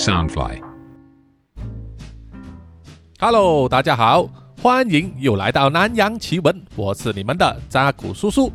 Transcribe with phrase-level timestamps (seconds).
[0.00, 0.62] Soundfly。
[3.18, 4.26] Hello，大家好，
[4.62, 8.50] 欢迎又来到南洋奇闻，我是你们的扎古叔叔。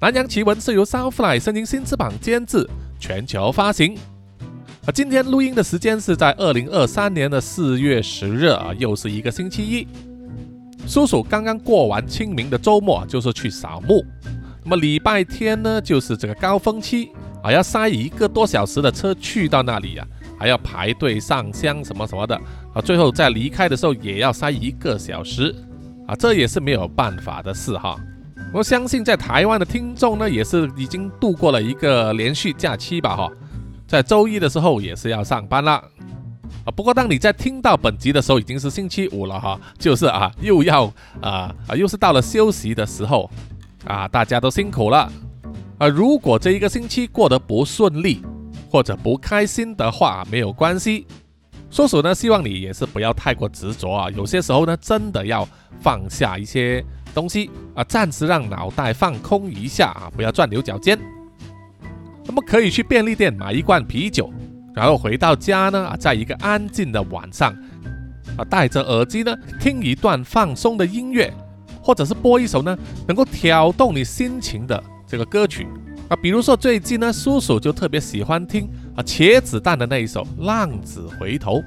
[0.00, 2.66] 南洋奇闻是由 Soundfly 声音新翅膀监制，
[2.98, 3.94] 全球发行。
[4.86, 9.86] 啊，今天录音的时间是在二零二三年的四月十日啊，又是一个星期一。
[10.88, 14.02] 叔叔刚刚过完清明的周末，就是去扫墓。
[14.64, 17.12] 那么礼拜天呢，就是这个高峰期
[17.42, 20.06] 啊，要塞一个多小时的车去到那里啊，
[20.40, 22.34] 还要排队上香什么什么的
[22.72, 25.54] 啊，最后在离开的时候也要塞一个小时
[26.06, 27.94] 啊，这也是没有办法的事哈。
[28.54, 33.30] 我相信在台湾的听众呢，也是已经度过了一个连续假期吧哈，
[33.86, 35.72] 在周一的时候也是要上班了。
[35.72, 40.86] 啊，不过当你在听到本集的时候，已经是星期五了哈，就是啊，又要
[41.20, 43.30] 啊啊，又是到了休息的时候
[43.84, 45.12] 啊，大家都辛苦了
[45.76, 45.86] 啊。
[45.86, 48.22] 如果这一个星期过得不顺利
[48.70, 51.06] 或者不开心的话，没有关系，
[51.70, 54.08] 叔叔呢希望你也是不要太过执着啊。
[54.10, 55.46] 有些时候呢，真的要
[55.80, 60.96] 放下一些东西啊，暂时让脑袋放空一下啊，不要钻牛角尖。
[62.24, 64.32] 那么可以去便利店买一罐啤酒。
[64.72, 67.52] 然后回到家呢，在一个安静的晚上，
[68.36, 71.32] 啊，戴着耳机呢，听一段放松的音乐，
[71.82, 75.66] 或者是播一首呢能够挑动你心情的这个歌曲，
[76.10, 81.58] 啊，比如说最近呢，叔叔就特别喜欢听啊茄子蛋的那一首《浪子回头》，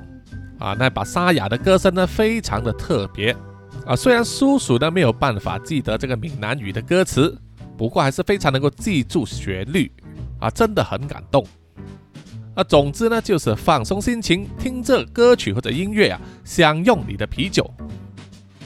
[0.59, 3.33] 啊，那把沙哑的歌声呢，非常的特别，
[3.85, 7.33] 啊，虽然叔叔呢没有办法记得这个闽南语的歌词，
[7.77, 9.89] 不过还是非常能够记住旋律，
[10.39, 11.47] 啊，真的很感动。
[12.53, 17.73] 啊，总之呢，就是放松心情，听着歌曲或者音乐啊，享用你的啤酒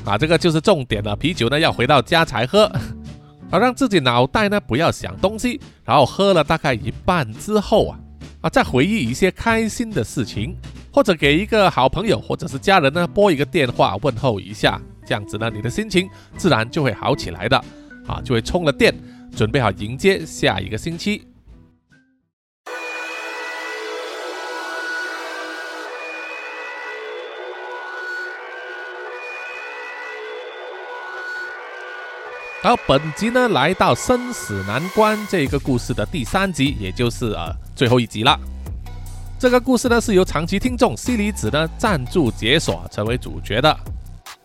[0.03, 1.15] 啊，这个就是重点了。
[1.15, 2.67] 啤酒呢要回到家才喝，
[3.49, 7.99] 啊，让自己脑袋呢不要想东西，然后喝了大概一半之后啊，
[8.41, 10.55] 啊，再回忆一些开心的事情，
[10.91, 17.57] 或者给一个好朋友或者是家人呢拨一个电话问候一下，这样子呢，你的心情自然就会好起来的，
[18.05, 18.93] 啊，就会充了电，
[19.35, 21.23] 准备好迎接下一个星期。
[32.67, 38.37] 然后本集呢，来到生死难关这个故事的第三集，也就是呃最后一集了。
[39.39, 43.73] 这个故事呢，是由长期听众西里子呢赞助解锁成为主角的。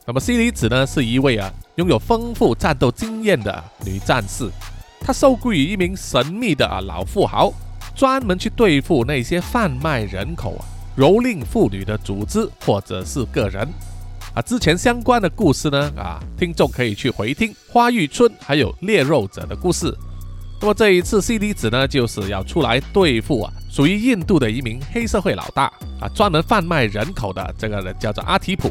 [0.07, 4.49] 那么西里子呢，是一位啊拥有丰富战斗经验的女战士，
[5.01, 7.53] 她受雇于一名神秘的啊老富豪，
[7.93, 10.65] 专门去对付那些贩卖人口啊、
[10.97, 13.69] 蹂躏妇女的组织或者是个人。
[14.35, 19.95] 啊，之前相关的故事呢，啊，听众可以去回听花玉村还有猎肉者的故事。
[20.59, 25.65] 那么这一次，C D 子呢，就是要出来对付啊，属于印度的一名黑社会老大
[26.01, 28.71] 啊，专门贩卖人口的这个人叫做阿提普。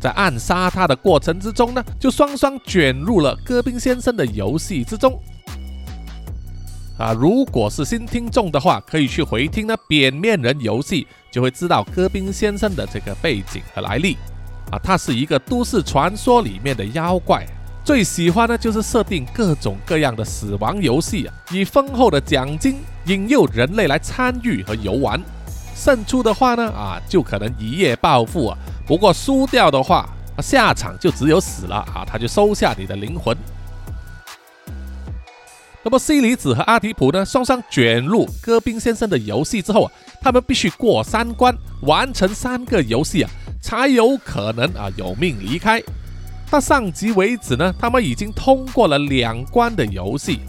[0.00, 5.20] 在暗杀他的过程之中呢，就双双卷入了戈宾先生的游戏之中。
[6.98, 14.16] 啊，如果是新听众的话，可以去回听呢扁面人游戏，就会知道戈宾先生的这个背景和来历。
[14.70, 17.46] 啊，他是一个都市传说里面的妖怪，
[17.84, 25.20] 最喜欢的就是设定各种各样的死亡游戏啊，以丰厚的奖金引诱人类来参与和游玩。
[25.74, 30.08] 胜出的话呢，啊，就可能一夜暴富啊；不过输掉的话，
[30.42, 33.36] 下场就只有死了啊，他就收下你的灵魂。
[35.84, 43.30] 那么西里子和阿提普呢，双双卷入戈宾先生的游戏之后啊，他们必须过三关，完成三个游戏啊。
[43.60, 45.82] 才有可能啊有命离开。
[46.50, 50.40] 到上集为止呢，他们已经通过了两关的游戏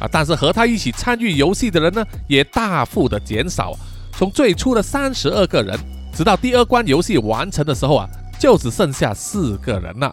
[0.00, 3.72] 啊，但是和他一起参与游戏的人呢，也大幅的减少，
[4.12, 5.78] 从最初的三十二个人，
[6.12, 8.08] 直到第二关游戏完成的时候啊，
[8.38, 10.12] 就只剩下四个人了，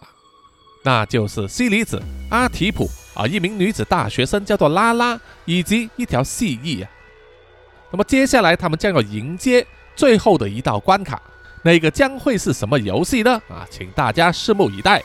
[0.84, 6.90] 那就是西里子、阿提普啊，一名女子大学生叫做拉拉，以及一条蜥蜴啊。
[7.90, 9.66] 那么接下来他们将要迎接
[9.96, 11.20] 最后的一道关卡。
[11.64, 13.40] 那个将会是什么游戏呢？
[13.48, 15.00] 啊，请大家拭目以待。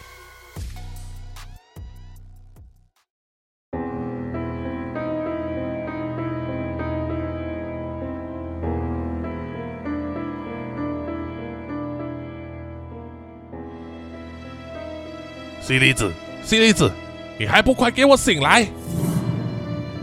[15.62, 16.12] 西离子，
[16.44, 16.92] 西离子，
[17.38, 18.66] 你还不快给我醒来！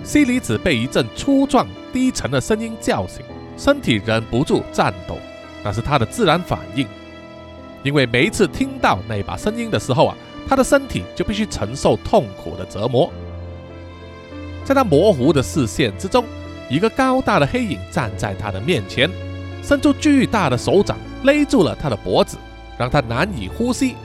[0.04, 3.24] 西离子被一阵粗壮低沉的声音叫醒，
[3.56, 5.18] 身体忍不住颤抖。
[5.64, 6.86] 那是他的自然反应，
[7.82, 10.14] 因为每一次听到那把声音的时候啊，
[10.46, 13.10] 他的身体就必须承受痛苦的折磨。
[14.62, 16.24] 在他模糊的视线之中，
[16.68, 19.10] 一个高大的黑影站在他的面前，
[19.62, 22.36] 伸出巨大的手掌勒住了他的脖子，
[22.78, 23.96] 让他难以呼吸。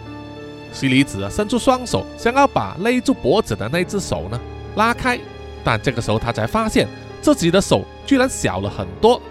[0.72, 4.40] 西里子，伸出双手想要把勒住脖子的那只手呢
[4.76, 5.20] 拉开，
[5.64, 6.88] 但这个时候他才发现
[7.22, 9.22] 自己的手居然小了很多，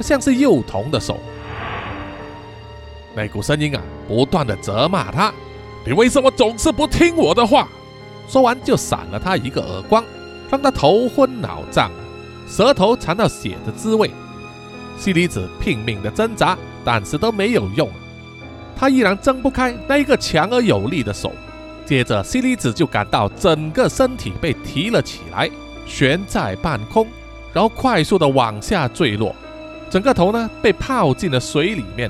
[0.00, 1.18] 像是幼童的手。
[3.18, 5.32] 那股声音啊，不断的责骂他
[5.84, 7.66] ：“你为什么总是不听我的话？”
[8.28, 10.04] 说完就闪了他一个耳光，
[10.48, 11.90] 让他头昏脑胀，
[12.48, 14.08] 舌头尝到血的滋味。
[14.96, 17.90] 西里子拼命的挣扎，但是都没有用。
[18.76, 21.32] 他依然挣不开那一个强而有力的手，
[21.84, 25.50] 接着西里子就感到整个身体被提了起来，
[25.86, 27.04] 悬在半空，
[27.52, 29.34] 然后快速的往下坠落，
[29.90, 32.08] 整个头呢被泡进了水里面，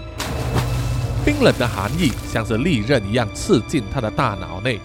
[1.24, 4.80] 冰冷的寒意像是利刃一样刺进他的大脑内，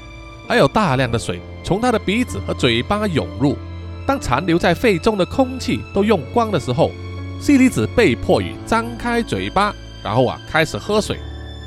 [0.47, 3.57] 还有大量的水从他的鼻子和嘴巴涌入，
[4.05, 6.91] 当残留在肺中的空气都用光的时候，
[7.39, 11.17] 西里子被迫于张开嘴巴，然后啊开始喝水。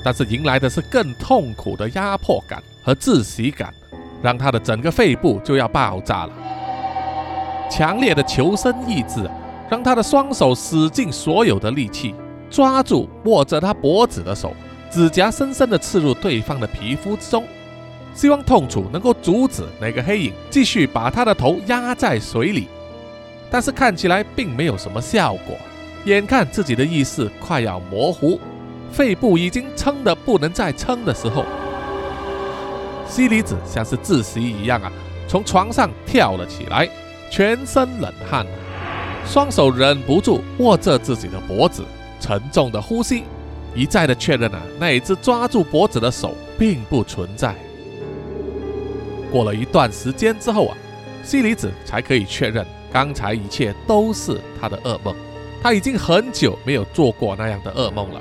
[0.05, 3.75] 但是迎来的是更痛苦的压迫感和窒息感，
[4.23, 6.33] 让他的整个肺部就要爆炸了。
[7.69, 9.29] 强烈的求生意志
[9.69, 12.15] 让他的双手使尽所有的力气，
[12.51, 14.53] 抓住握着他脖子的手，
[14.91, 17.45] 指甲深深地刺入对方的皮肤之中，
[18.15, 22.69] 希望痛楚能够阻止那个黑影继续把他的头压在水里。
[23.51, 25.57] 但是看起来并没有什么效果，
[26.05, 28.41] 眼看自己的意识快要模糊。
[28.93, 31.45] 肺部已经撑得不能再撑的时候，
[33.07, 34.91] 西里子像是窒息一样啊，
[35.29, 36.89] 从床上跳了起来，
[37.31, 38.47] 全身冷汗，
[39.27, 41.85] 双手忍不住握着自己的脖子，
[42.21, 43.25] 沉重的呼吸，
[43.75, 47.55] 一再的确认啊，那一只抓住脖子的手并不存在。
[49.31, 50.77] 过了一段时间之后啊，
[51.25, 55.15] 西里子才可以确认，刚才一切都是他的噩梦，
[55.63, 58.21] 他已经很久没有做过那样的噩梦了。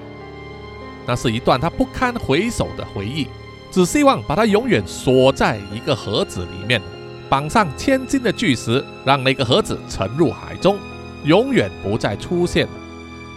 [1.07, 3.27] 那是一段他不堪回首的回忆，
[3.71, 6.81] 只希望把它永远锁在一个盒子里面，
[7.29, 10.77] 绑上千斤的巨石，让那个盒子沉入海中，
[11.23, 12.67] 永远不再出现。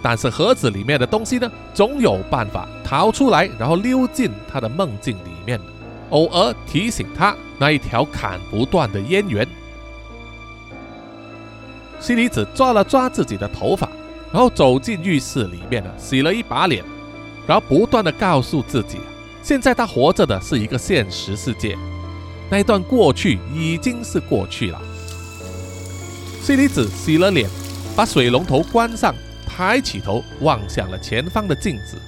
[0.03, 5.61] 但是盒子里面的东西呢，总有办法逃出来，然后溜进他的梦境里面，
[6.11, 9.47] 偶尔提醒他那一条砍不断的烟缘。
[12.01, 13.89] 西里子抓了抓自己的头发，
[14.33, 16.85] 然后走进浴室里面呢，洗了一把脸。
[17.47, 18.99] 然后不断的告诉自己，
[19.43, 21.77] 现在他活着的是一个现实世界，
[22.51, 24.79] 那一段过去已经是过去了。
[26.43, 27.49] 西里子洗了脸，
[27.97, 29.15] 把水龙头关上，
[29.59, 32.01] 抬起头望向了前方的镜子，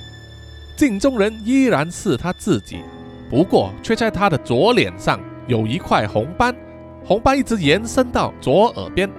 [0.76, 2.79] 镜中人依然是他自己，
[3.29, 5.19] 不过却在他的左脸上
[5.49, 6.55] 有一块红斑，
[7.05, 9.11] 红斑一直延伸到左耳边。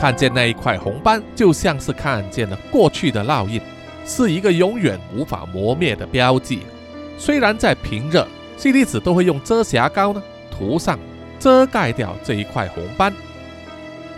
[0.00, 3.62] 看见那一块红斑，就像是看见了过去的烙印，
[4.04, 6.62] 是一个永远无法磨灭的标记。
[7.16, 8.20] 虽然在平日，
[8.56, 10.20] 西里子都会用遮瑕膏呢
[10.50, 10.98] 涂上，
[11.38, 13.12] 遮盖掉这一块红斑。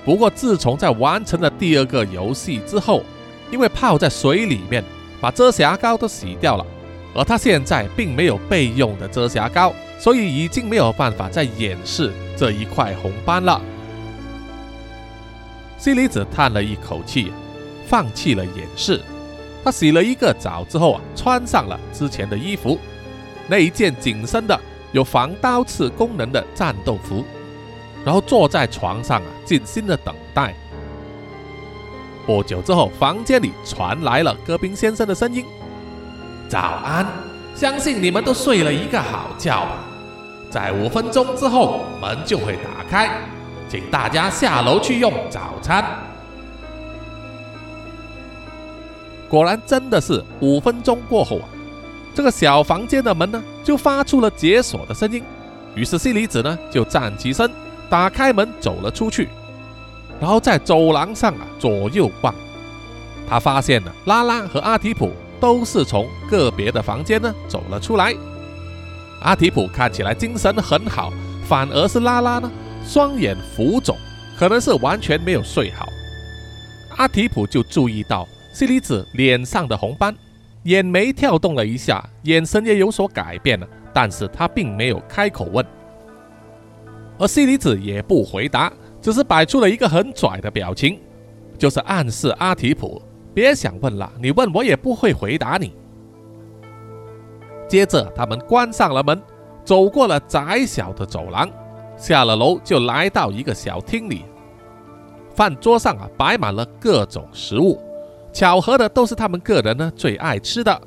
[0.05, 3.03] 不过自从在完成了第二个游戏之后，
[3.51, 4.83] 因为泡在水里面，
[5.21, 6.67] 把遮瑕膏都洗掉了，
[7.15, 13.61] 而他现在并没有备用的遮瑕膏，所以已经没有办法再掩饰这一块红斑了。
[15.77, 17.33] 西里子叹了一口气，
[17.87, 19.01] 放弃了掩饰。
[19.63, 22.79] 他洗了一个澡之后啊，穿上了之前的衣服，
[23.47, 24.59] 那一件紧身的
[24.93, 27.25] 有防刀刺功能的战斗服，
[28.05, 30.55] 然后坐在床上啊，静心的等待。
[32.27, 35.45] 不久之后，房间里传来了戈宾先生的声音
[36.49, 37.07] ：“早安，
[37.55, 39.85] 相信你们都睡了一个好觉吧。
[40.51, 43.11] 在五分钟之后，门就会打开。”
[43.69, 45.85] 请大家下楼去用早餐。
[49.29, 51.49] 果然，真的是五分钟过后啊，
[52.13, 55.23] 这个小房间的门呢就发出了解锁的声音。
[55.77, 57.49] 于是，西里子呢就站起身，
[57.91, 59.29] 打开门走了出去，
[60.21, 62.33] 然后在走廊上啊左右望。
[63.29, 68.15] 他发现了拉拉和阿提普都是从个别的房间呢走了出来。
[69.23, 71.13] 阿提普看起来精神很好，
[71.47, 72.51] 反而是拉拉呢。
[72.87, 73.97] 双眼浮肿，
[74.39, 75.87] 可能是完全没有睡好。
[76.97, 80.15] 阿提普就注意到西里子脸上的红斑，
[80.63, 83.67] 眼眉跳动了一下，眼神也有所改变了。
[83.93, 85.65] 但是他并没有开口问，
[87.21, 88.73] 而西里子也不回答，
[89.03, 90.99] 只是摆出了一个很拽的表情，
[91.59, 93.01] 就是暗示阿提普
[93.35, 95.75] 别想问了，你问我也不会回答你。
[97.69, 99.21] 接着，他们关上了门，
[99.67, 101.47] 走过了窄小的走廊。
[101.99, 104.25] 下了楼，就来到一个小厅里。
[105.35, 107.79] 饭桌上啊摆满了各种食物，
[108.33, 110.81] 巧合的都是他们个人呢最爱吃的，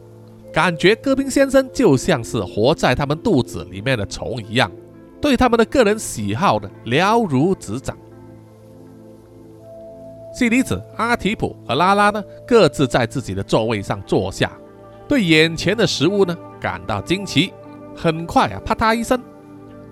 [0.52, 4.72] 感觉戈宾先生就像是活在他们肚子里面的虫一样，
[5.24, 7.98] 对他们的个人喜好呢了如指掌。
[10.34, 14.52] 西里子、阿提普和拉拉呢各自在自己的座位上坐下，
[15.08, 17.54] 对眼前的食物呢感到惊奇。
[17.96, 19.18] 很快啊，啪嗒一声，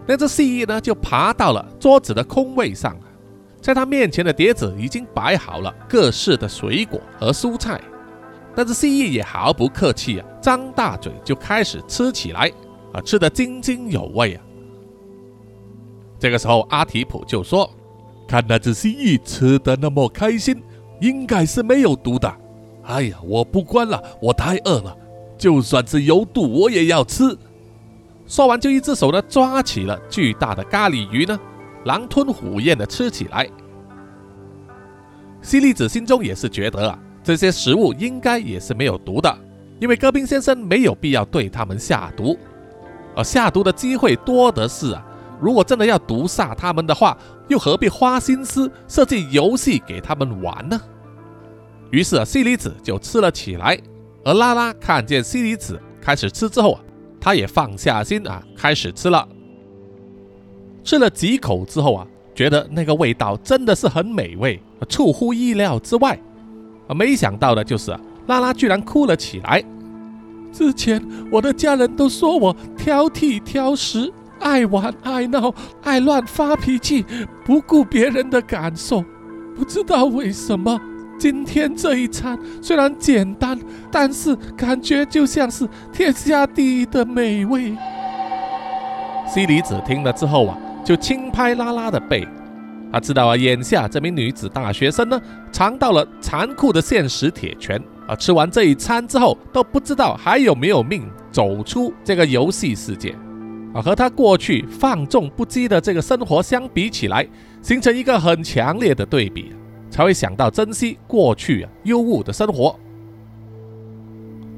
[0.06, 2.94] 那只蜥蜴呢就爬到了桌子的空位上。
[3.62, 7.80] 在他面前的碟子已经摆好了各式的水果和蔬菜，
[8.54, 12.52] 但是蜥蜴也毫不客气啊，张大嘴就开始吃起来
[12.92, 14.44] 啊，吃得津津有味啊。
[16.22, 17.68] 这个时候，阿提普就说
[18.30, 20.62] ：“看那只蜥蜴吃得那么开心，
[21.00, 22.32] 应该是没有毒的。
[22.84, 24.96] 哎呀，我不关了，我太饿了，
[25.36, 27.36] 就算是有毒我也要吃。”
[28.28, 31.40] 说完，就一只手呢抓起了巨大的咖喱鱼呢。
[31.86, 33.50] 狼吞虎咽地吃起来，
[35.42, 39.36] 西利子心中也是觉得啊，这些食物应该也是没有毒的，
[39.80, 42.38] 因为戈宾先生没有必要对他们下毒，
[43.16, 45.04] 而下毒的机会多的是啊。
[45.42, 47.18] 如果真的要毒杀他们的话，
[47.48, 50.80] 又何必花心思设计游戏给他们玩呢？
[51.90, 53.78] 于是啊，西里子就吃了起来，
[54.24, 56.82] 而拉拉看见西里子开始吃之后啊，
[57.20, 59.28] 他也放下心啊，开始吃了。
[60.84, 66.18] 吃了几口之后啊，觉得那个味道真的是很美味，出乎意料之外。
[66.88, 67.92] 啊，没想到的就是
[68.28, 69.64] 拉拉居然哭了起来。
[70.52, 77.06] 之前我的家人都说我挑剔挑食，爱玩爱闹，爱乱发脾气，
[77.46, 79.04] 不顾别人的感受。
[79.56, 80.80] 不知道为什么，
[81.18, 83.58] 今天这一餐虽然简单，
[83.92, 87.78] 但是感觉就像是天下第一的美味。
[89.28, 90.58] 西里子听了之后啊。
[90.84, 92.28] 就轻拍拉拉的背，
[92.92, 95.22] 他知道啊，眼下这名女子大学生呢，
[95.52, 103.16] 尝到了残酷的现实铁拳啊，吃完这一餐之后，都不知道还有没有命走出这个游戏世界
[103.74, 107.28] 啊，和他过去放纵不羁的这个生活相比起来，
[107.62, 109.54] 形成一个很强烈的对比，
[109.90, 112.76] 才会想到珍惜过去啊优渥的生活。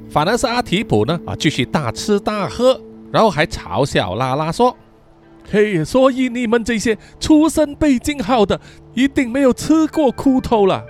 [0.09, 2.79] 反而是阿提普呢啊，继续大吃大喝，
[3.11, 4.75] 然后还嘲笑拉拉说。
[5.51, 8.59] 嘿，所以你们这些出身背景好的，
[8.93, 10.83] 一定没有吃过苦头了。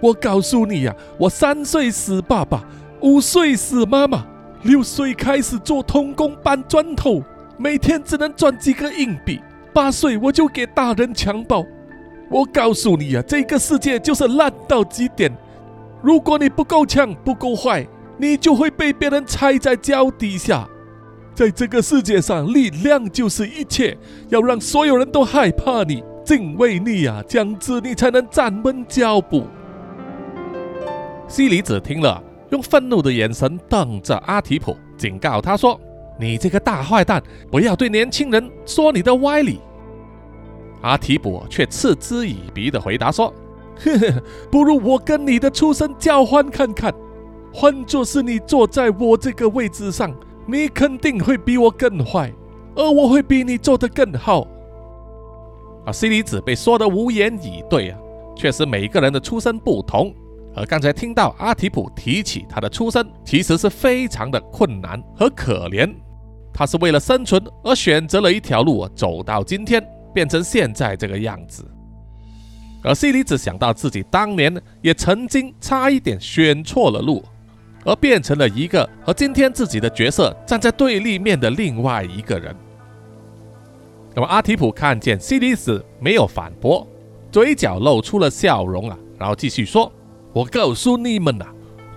[0.00, 2.62] 我告诉你呀，我三岁死爸爸，
[3.00, 4.24] 五岁死妈妈，
[4.62, 7.22] 六岁开始做童工搬砖头，
[7.56, 9.40] 每天只能赚几个硬币。
[9.72, 11.64] 八岁我就给大人强暴。
[12.30, 15.30] 我告诉你呀，这个世界就是烂到极点。
[16.02, 20.68] 如果你不够强，不够坏，你就会被别人踩在脚底下。
[21.34, 23.96] 在这个世界上，力量就是一切。
[24.28, 29.46] 要让所有人都害怕你、敬畏你啊，这样子你才能站稳脚步。
[31.26, 35.80] 西里子听了，用愤怒的眼神瞪着阿提普，警告他说
[36.18, 39.60] ：“你这个大坏蛋，不要对年轻人说你的歪理。”
[40.82, 43.32] 阿提普却嗤之以鼻的回答说
[43.84, 46.92] ：“呵呵，不如我跟你的出身交换看看。
[47.52, 50.14] 换作是你坐在我这个位置上。”
[50.46, 52.30] 你肯定会比我更坏，
[52.74, 54.46] 而我会比你做得更好。
[55.86, 57.98] 啊，西里子被说得无言以对啊。
[58.36, 60.14] 确实，每个人的出身不同。
[60.54, 65.90] 而刚才听到阿提普提起他的出身，其实是非常的困难和可怜。
[66.54, 69.84] 他是为了生存而选择了一条路，走到今天，
[70.14, 71.68] 变成现在这个样子。
[72.82, 77.22] 而西里子想到自己当年也曾经差一点选错了路。
[77.86, 82.56] 而变成了一个和今天自己的角色站在对立面的另外一个人。
[84.14, 86.86] 那么阿提普看见西里子没有反驳，
[87.30, 89.92] 嘴角露出了笑容啊，然后继续说
[90.32, 91.44] ：“我告诉你们呐，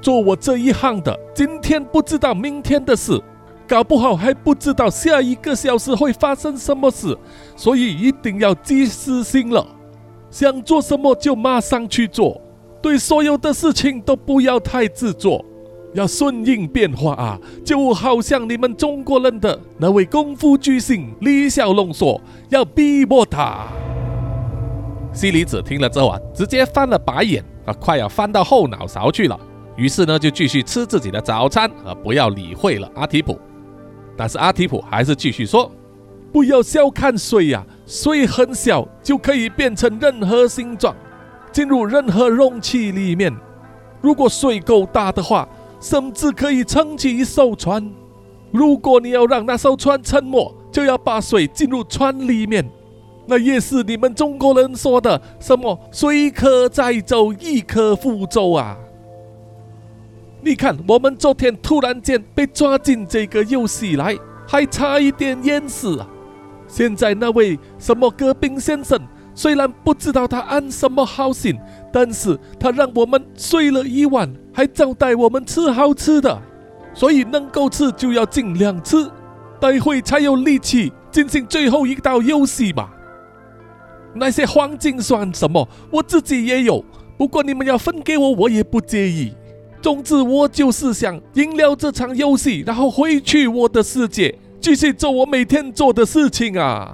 [0.01, 3.17] 做我这一行的，今天不知道明天的事，
[3.67, 7.17] 搞不好还不知道下一个小时会发生什么事，
[7.55, 9.65] 所以一定要及时行乐，
[10.31, 12.41] 想做什么就马上去做，
[12.81, 15.43] 对所有的事情都不要太执着。”
[15.93, 22.21] 要顺应变化啊，就好像你们中国人的那位功夫巨星李小龙说
[22.51, 23.65] ：“要逼迫他。”
[25.11, 29.39] 西里子听了之后啊，直接翻了白眼啊，快要翻到后脑勺去了。
[29.75, 33.39] 于是呢，就继续吃自己的早餐啊，不要理会了阿提普。
[34.17, 35.71] 但是阿提普还是继续说
[36.33, 40.95] ：“不要小看水呀，水很小就可以变成任何形状，
[41.51, 43.33] 进入任何容器里面。
[44.01, 45.47] 如果水够大的话。”
[45.79, 47.87] 甚至可以撑起一艘船。
[48.51, 52.67] 如果你要让那艘船沉没，就要把水进入船里面。
[53.27, 58.75] 那也是你们中国人说的什么“水可载舟，亦可覆舟”啊！
[60.39, 64.15] 你看，我们昨天突然间被抓进这个游戏来，
[64.47, 66.07] 还差一点淹死啊！
[66.67, 68.99] 现在那位什么戈宾先生，
[69.33, 71.57] 虽然不知道他安什么好心，
[71.91, 76.39] 但是他让我们睡了一晚，还招待我们吃好吃的，
[76.93, 79.09] 所以能够吃就要尽量吃，
[79.59, 82.89] 待会才有力气进行最后一道游戏嘛。
[84.13, 85.67] 那些黄金算什么？
[85.91, 86.85] 我自己也有，
[87.17, 89.33] 不过你们要分给我，我也不介意。
[89.87, 96.93] 总之，我就是想赢了这场游戏，然后回去我的世界，继续做我每天做的事情啊。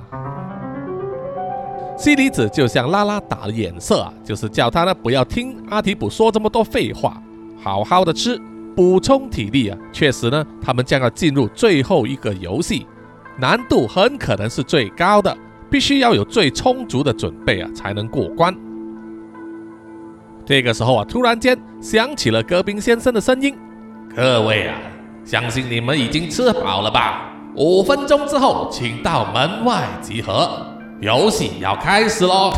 [1.97, 7.19] 西离子就向拉拉打了眼色啊，就是叫他呢不要听阿提普说这么多废话，
[7.59, 8.39] 好好的吃，
[8.75, 9.77] 补充体力啊。
[9.91, 12.85] 确实呢，他们将要进入最后一个游戏，
[13.39, 15.35] 难度很可能是最高的。
[15.67, 18.55] 必须要有最充足的准备啊，才能过关。
[20.45, 23.55] 这个时候啊，突然间响起了戈宾先生的声音
[24.13, 24.77] ：“各位啊，
[25.23, 27.31] 相信你们已经吃饱了吧？
[27.55, 30.65] 五分钟之后，请到门外集合，
[30.99, 32.51] 游戏要开始喽！”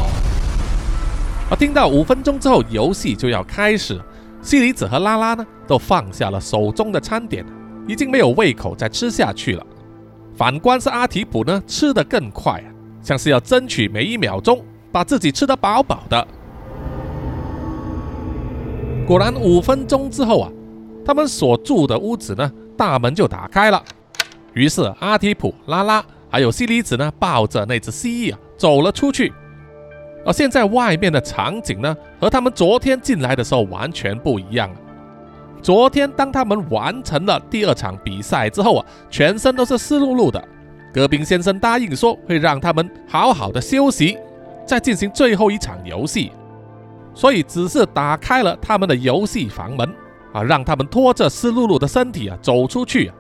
[1.50, 4.02] 啊，听到五分钟之后游戏就要开始，
[4.42, 7.46] 西里子和拉拉呢都放下了手中的餐点，
[7.88, 9.64] 已经没有胃口再吃下去了。
[10.36, 12.64] 反观是阿提普呢，吃得更快。
[13.04, 16.28] 像是要争取每一秒钟把自己吃得饱饱的。
[19.08, 20.52] 果然，五分钟之后啊，
[21.06, 23.82] 他们所住的屋子呢，大门就打开了。
[24.54, 29.32] 于是，阿提普、拉拉还有西里子呢，抱着那只蜥蜴啊，走了出去。
[30.26, 34.68] 而现在外面的场景呢，和他们昨天进来的时候完全不一样。
[35.62, 40.44] 昨天，当他们完成了第二场比赛之后啊，全身都是湿漉漉的。
[40.92, 44.18] 戈宾先生答应说会让他们好好的休息，
[44.66, 46.32] 再进行最后一场游戏，
[47.16, 49.90] 所以只是打开了他们的游戏房门
[50.34, 53.12] 啊，让他们拖着湿漉漉的身体啊走出去，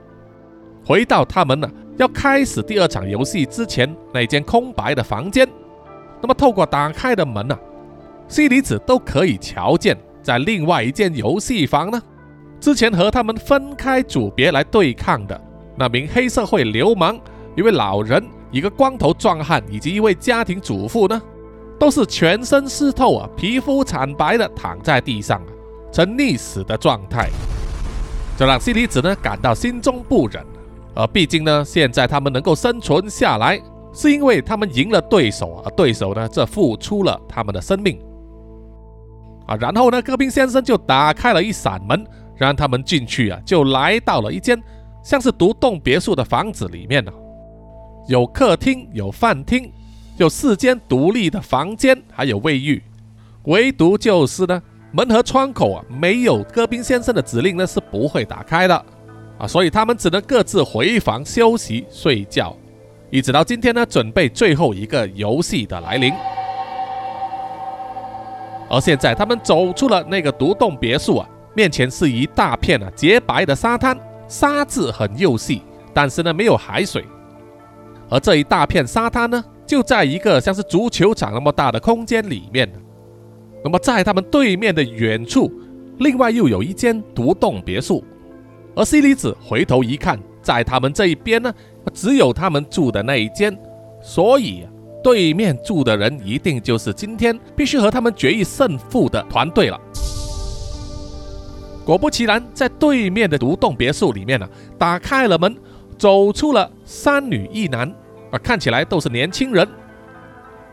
[0.86, 1.67] 回到他们呢
[1.98, 5.48] 要开始第二场游戏之前那间空白的房间。
[6.22, 7.58] 那么透过打开的门呢，
[8.28, 12.02] 西里子都可以瞧见，在另外一间游戏房呢，
[12.60, 15.39] 之前和他们分开组别来对抗的
[15.78, 17.17] 那名黑社会流氓。
[17.56, 21.22] 一位老人、一个光头壮汉以及一位家庭主妇呢，
[21.80, 25.50] 都是全身湿透啊，皮肤惨白的躺在地上啊，
[25.92, 27.30] 呈溺死的状态，
[28.38, 30.44] 这让西里子呢感到心中不忍。
[30.94, 33.62] 而毕竟呢，现在他们能够生存下来，
[33.94, 38.00] 是因为他们赢了对手而对手呢，这付出了他们的生命
[39.46, 39.58] 啊。
[39.58, 44.58] 然后呢，戈宾先生就打开了一扇门，让他们进去啊，就来到了一间
[45.04, 47.12] 像是独栋别墅的房子里面呢。
[48.08, 49.70] 有客厅，有饭厅，
[50.17, 52.82] 有四间独立的房间，还有卫浴。
[53.43, 58.86] 唯独就是呢，门和窗口啊，没有戈宾先生的指令呢，是不会打开的
[59.38, 59.45] 啊。
[59.45, 62.56] 所以他们只能各自回房休息睡觉，
[63.12, 66.13] 一直到今天呢，准备最后一个游戏的来临。
[68.69, 73.95] 而现在，他们走出了那个独栋别墅啊，面前是一大片啊洁白的沙滩，
[74.28, 75.62] 沙质很幼细，
[75.93, 77.06] 但是呢，没有海水。
[78.10, 82.71] 而这一大片沙滩呢，就在一个像是足球场那么大的空间里面。
[83.63, 85.51] 那么在他们对面的远处，
[85.97, 88.04] 另外又有一间独栋别墅。
[88.75, 91.54] 而西里子回头一看，在他们这一边呢，
[91.93, 93.58] 只有他们住的那一间，
[94.01, 94.67] 所以
[95.04, 99.80] 对面住的人一定就是今天必须和他们决一胜负的团队了。
[101.86, 104.47] 果不其然，在对面的独栋别墅里面呢，
[104.78, 105.56] 打开了门。
[105.97, 107.89] 走出了三女一男，
[108.39, 109.67] 看起来都是年轻人。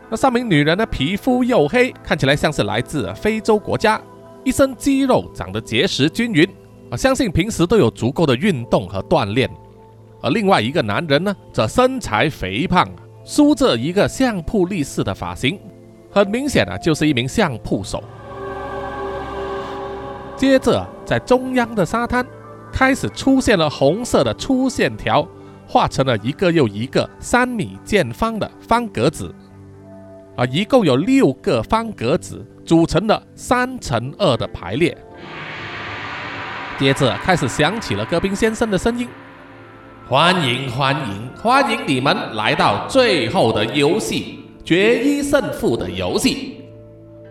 [0.09, 4.01] 那三名女人呢，皮肤黝黑，看起来像是来自非洲国家，
[4.43, 6.47] 一身肌肉，长得结实均匀，
[6.89, 9.49] 啊，相信平时都有足够的运动和锻炼。
[10.21, 12.87] 而另外一个男人呢，则身材肥胖，
[13.23, 15.59] 梳着一个相扑立式的发型，
[16.11, 18.03] 很明显啊，就是一名相扑手。
[20.35, 22.25] 接着，在中央的沙滩。
[22.75, 25.23] 开始出现了红色的粗线条，
[25.73, 29.33] 画成了一个又一个三米见方的方格子，
[30.35, 34.95] 啊，一共有六个方格子组成了三乘二的排列。
[36.77, 39.07] 接着开始响起了戈宾先生的声音
[40.07, 46.59] ：“欢迎欢迎欢迎你们来到最后的游戏——决一胜负的游戏。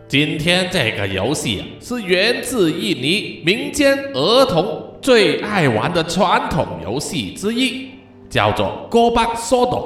[0.09, 7.91] 今天这个游戏是源自印尼民间儿童。”最爱玩的传统游戏之一，
[8.33, 9.85] 叫做 Go Back Sodo。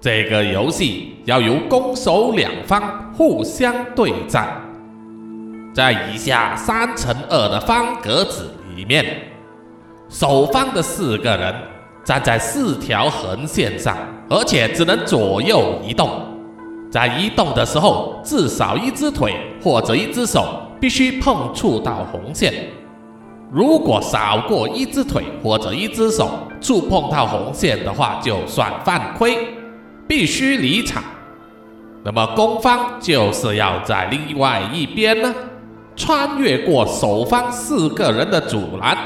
[0.00, 4.60] 这个游戏要由攻守两方互相对战，
[5.72, 9.28] 在以下三乘二的方格子里面，
[10.08, 11.54] 守方的四个人
[12.02, 13.96] 站在四条横线上，
[14.28, 16.10] 而且只能左右移动。
[16.90, 20.44] 在移动的时候，至少一只腿或者一只手
[20.80, 22.52] 必须碰触到红线。
[23.52, 29.36] 如果少过一只腿或者一只手触碰到红线的话，就算犯规。
[30.08, 31.02] 必须离场，
[32.04, 35.34] 那么攻方就是要在另外一边呢，
[35.96, 38.96] 穿越过守方四个人的阻拦，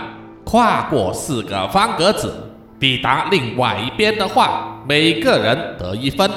[0.45, 2.33] 跨过四个方格子，
[2.81, 6.29] 抵达另外一边的话，每个人得一分。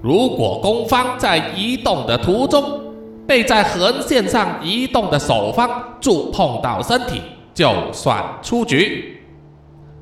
[0.00, 2.85] 如果攻方在移动的途中
[3.26, 5.68] 被在横线上移动的守方
[6.00, 7.20] 触碰到身体，
[7.52, 9.20] 就算出局。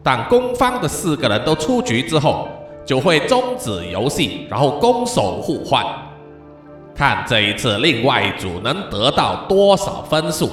[0.03, 2.49] 但攻方的四个人都出局之后。
[2.87, 5.83] 就会终止游戏，然后攻守互换，
[6.95, 10.51] 看这一次另外一组能得到多少分数。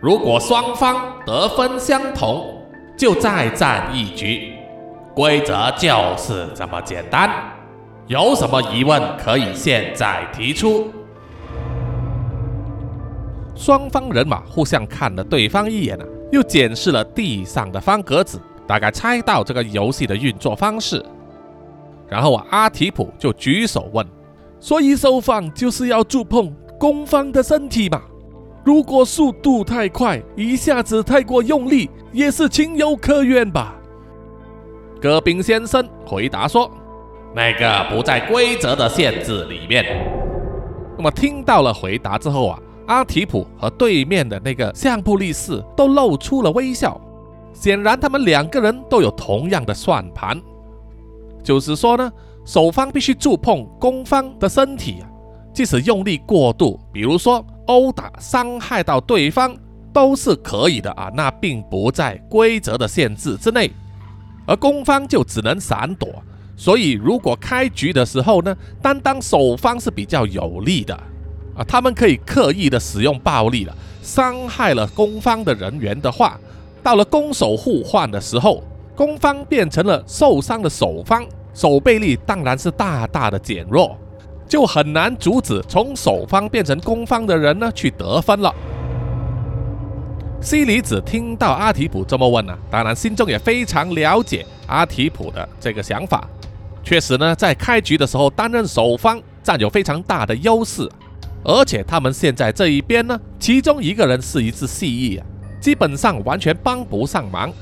[0.00, 2.54] 如果双方得分相同，
[2.96, 4.54] 就再战一局。
[5.14, 7.30] 规则就是这么简单。
[8.10, 10.90] 有什么疑问可以现在提出。
[13.54, 18.40] 双方人马互相看了对方一眼啊，又检视了地上的方格子。
[18.66, 21.04] 大概猜到这个游戏的运作方式，
[22.08, 24.04] 然后啊，阿提普就举手问
[24.58, 28.02] ：“所以守方就是要触碰攻方的身体嘛？
[28.64, 33.76] 如果速度太快，一下子太过用力，也是情有可原吧？”
[35.00, 36.68] 戈宾先生回答说
[37.34, 39.84] ：“那个不在规则的限制里面。”
[40.96, 47.00] 那么听到了回答之后啊，阿提普和对面的那个相扑力士都露出了微笑。
[47.52, 50.40] 显然，他们两个人都有同样的算盘，
[51.42, 52.12] 就是说呢，
[52.44, 55.08] 守方必须触碰攻方的身体啊，
[55.52, 59.54] 即使用力过度，比如说殴打伤害到对方，
[59.92, 63.70] 都是可以的啊，那并不在规则的限制之内，
[64.46, 66.08] 而攻方就只能闪躲。
[66.60, 70.94] 所以，如果开局的时候呢，担当守方是比较有利的
[71.56, 76.38] 啊，他们可以刻意的使用暴力了，伤害了攻方的人员的话。
[76.82, 78.62] 到了攻守互换的时候，
[78.94, 83.96] 攻方变成了受伤的守方，守备力当然是大大的减弱，
[84.46, 88.54] 就很难阻止从守方变成攻方的人呢去得分了。
[90.42, 96.28] 西里子听到阿提普这么问呢，当然心中也非常了解阿提普的这个想法。
[96.82, 100.88] 确实呢，在开局的时候担任守方占有非常大的优势，
[101.44, 105.26] 而且他们现在这一边呢，其中一个人是一只蜥蜴啊。
[105.60, 107.52] 基本上完全帮不上忙，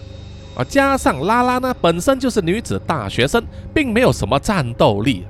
[0.54, 5.26] 啊，加上拉拉呢本身就是女子大学生，并没有什么战斗力，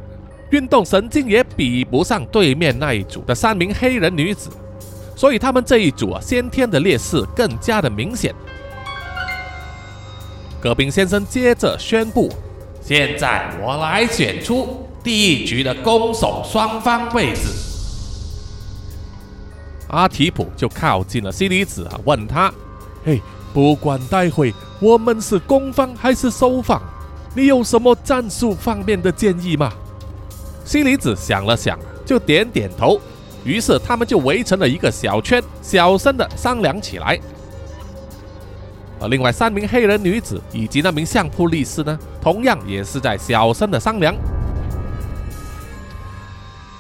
[0.50, 4.50] 运动神经也比不上对面那一组的三名黑人女子，
[5.16, 8.34] 所以他们这一组啊先天的劣势更加的明显。
[10.60, 12.30] 戈宾先生接着宣布
[12.88, 17.42] ：“现在我来选出第一局的攻守双方位置。”
[19.88, 22.50] 阿提普就靠近了西里子啊，问他
[23.04, 23.20] ：“嘿，
[23.52, 26.80] 不管待会我们是攻方还是守方，
[27.34, 29.70] 你有什么战术方面的建议吗？”
[30.64, 32.98] 西里子想了想，就点点头。
[33.44, 37.20] 于是他们就围成了一个小圈，小声的商量起来。
[39.00, 44.14] 而另外三名黑人女子以及那名相扑律师呢，同样也是在小声的商量。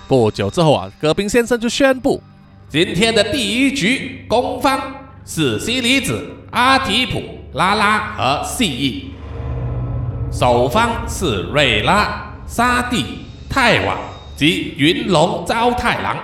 [0.08, 2.22] 不久之后啊，戈宾先生就宣布。
[2.68, 4.80] 今天的第一局，攻方
[5.24, 13.04] 是西里子、阿提普、拉拉和蜥蜴；守方是瑞拉、沙地、
[13.48, 13.96] 泰瓦
[14.36, 16.16] 及云龙招太郎。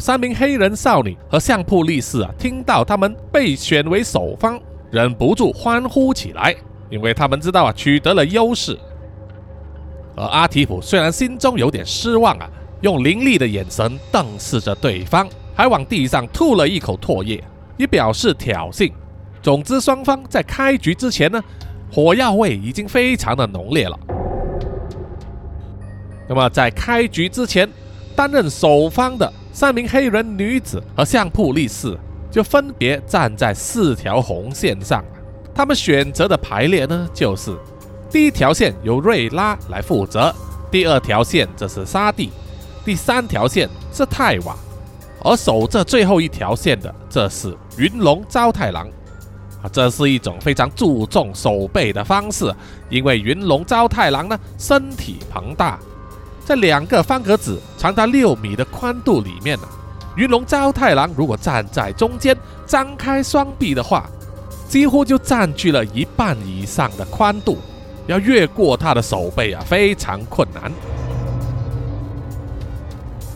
[0.00, 6.54] 三名黑人少女和相扑力士啊，听到他们被选为首方，忍不住欢呼起来，
[6.90, 8.78] 因为他们知道啊，取得了优势。
[10.16, 12.50] 而阿提普虽然心中有点失望啊。
[12.82, 17.42] 用凌厉的眼神瞪视着对方，还往地上吐了一口唾液，
[17.78, 18.92] 以表示挑衅。
[19.42, 21.42] 总之，双方在开局之前呢，
[21.90, 23.98] 火药味已经非常的浓烈了。
[26.28, 27.66] 那么，在开局之前，
[28.14, 31.98] 担任守方的三名黑人女子和相扑力士
[32.30, 35.02] 就分别站在四条红线上。
[35.54, 37.56] 他们选择的排列呢，就是
[38.10, 40.30] 第一条线由瑞拉来负责，
[40.70, 42.30] 第二条线则是沙地。
[42.84, 44.54] 第三条线是泰瓦，
[45.24, 48.86] 而守着最后一条线的，这是云龙招太郎。
[49.62, 52.54] 啊，这是一种非常注重守备的方式，
[52.90, 55.78] 因为云龙招太郎呢身体庞大，
[56.46, 59.66] 在两个方格子长达六米的宽度里面呢，
[60.14, 64.08] 云龙昭太郎如果站在中间，张开双臂的话，
[64.68, 67.58] 几乎就占据了一半以上的宽度，
[68.06, 70.70] 要越过他的手背啊，非常困难。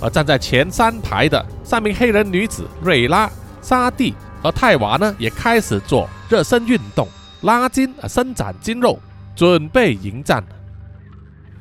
[0.00, 3.28] 而站在前三排的三名黑人女子瑞拉、
[3.60, 7.08] 沙蒂和泰娃呢，也开始做热身运动，
[7.40, 9.00] 拉筋啊，伸展筋肉，
[9.34, 10.44] 准备迎战。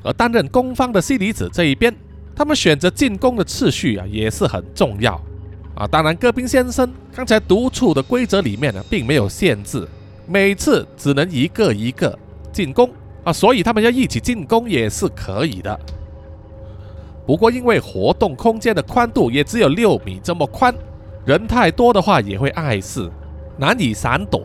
[0.02, 1.94] 而担任攻方的西里子这一边，
[2.34, 5.20] 他们选择进攻的次序啊，也是很重要
[5.74, 5.86] 啊。
[5.86, 9.86] 当然，戈宾先生刚才独处的规则里面呢，并没有限制，
[10.26, 12.18] 每次只能一个一个
[12.52, 12.88] 进攻
[13.24, 15.78] 啊，所以他们要一起进攻也是可以的。
[17.26, 20.74] 不过，因为活动空间的宽度也只有六米这么宽，
[21.24, 23.08] 人太多的话也会碍事，
[23.58, 24.42] 难以闪躲。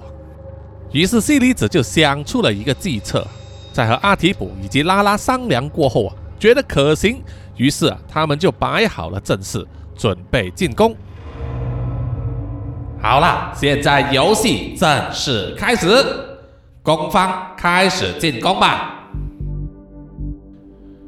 [0.91, 3.25] 于是，西里子就想出了一个计策，
[3.75, 7.21] 在和阿提普以及拉拉商量过后啊，觉得可行，
[7.57, 10.95] 于是啊，他们就摆好了阵势，准备进攻。
[13.01, 15.89] 好了，现在游戏正式开始，
[16.81, 19.09] 攻方开始进攻吧。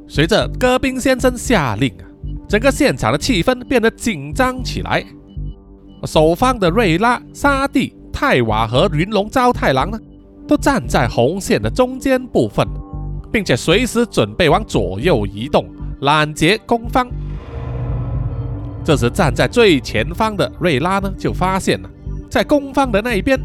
[0.05, 2.03] 随着戈宾先生下令啊，
[2.49, 5.01] 整个现场的气氛变得紧张起来。
[6.03, 9.97] 守方的瑞拉、沙蒂、泰瓦和云龙招太郎呢，
[10.47, 12.65] 都站在红线的中间部分，
[13.31, 15.65] 并且随时准备往左右移动，
[16.01, 17.07] 拦截攻方。
[18.83, 21.89] 这时，站在最前方的瑞拉呢，就发现了，
[22.29, 23.37] 在攻方的那一边，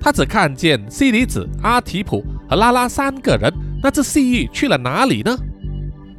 [0.00, 5.36] 他只看见西里子、阿提普和拉拉三个人，那只蜥蜴去了哪里呢？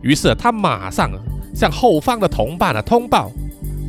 [0.04, 1.10] 于是他马上
[1.56, 3.32] 向后方的同伴啊通报，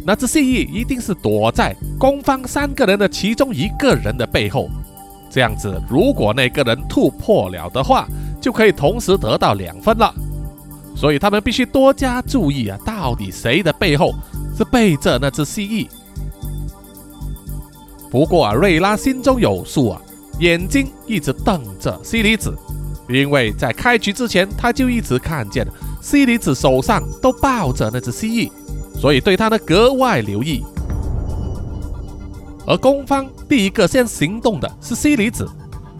[0.06, 4.70] 那只蜥蜴一定是躲在攻方三个人的其中一个人的背后。
[5.30, 8.06] 这样子，如果那个人突破了的话，
[8.40, 10.12] 就可以同时得到两分了。
[10.96, 14.12] 所以他们必须多加注意啊，到底谁的背后
[14.58, 15.88] 是背着那只蜥蜴？
[18.10, 20.02] 不过啊，瑞拉心中有数啊，
[20.40, 22.52] 眼睛一直瞪着西里子，
[23.08, 25.66] 因为在开局之前他就一直看见。
[26.02, 28.50] 西里子手上都抱着那只蜥蜴，
[28.98, 30.64] 所以对他呢格外留意。
[32.70, 35.44] 而攻方第一个先行动的是西里子，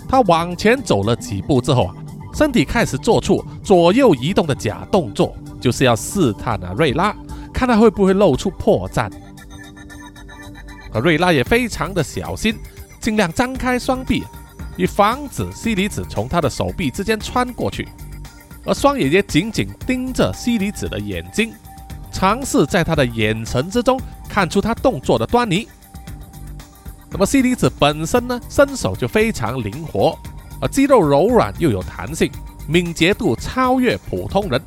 [0.09, 1.95] 他往前走了几步之后啊，
[2.33, 7.13] 身体开始做出左右移动的假动作，就是要试探啊瑞拉，
[7.53, 9.11] 看他会不会露出破绽。
[10.93, 12.57] 而瑞拉也非常的小心，
[13.01, 14.23] 尽量张开双臂，
[14.77, 17.89] 以防止西里子从他的手臂之间穿过去。
[18.65, 21.53] 而双眼也紧紧盯着西里子的眼睛，
[22.13, 25.67] 尝试在他的眼神之中看出他动作的端倪。
[27.11, 30.17] 那么西里子本身呢，身手就非常灵活，
[30.61, 32.31] 而肌肉柔软又有弹性，
[32.69, 34.61] 敏捷度超越普通人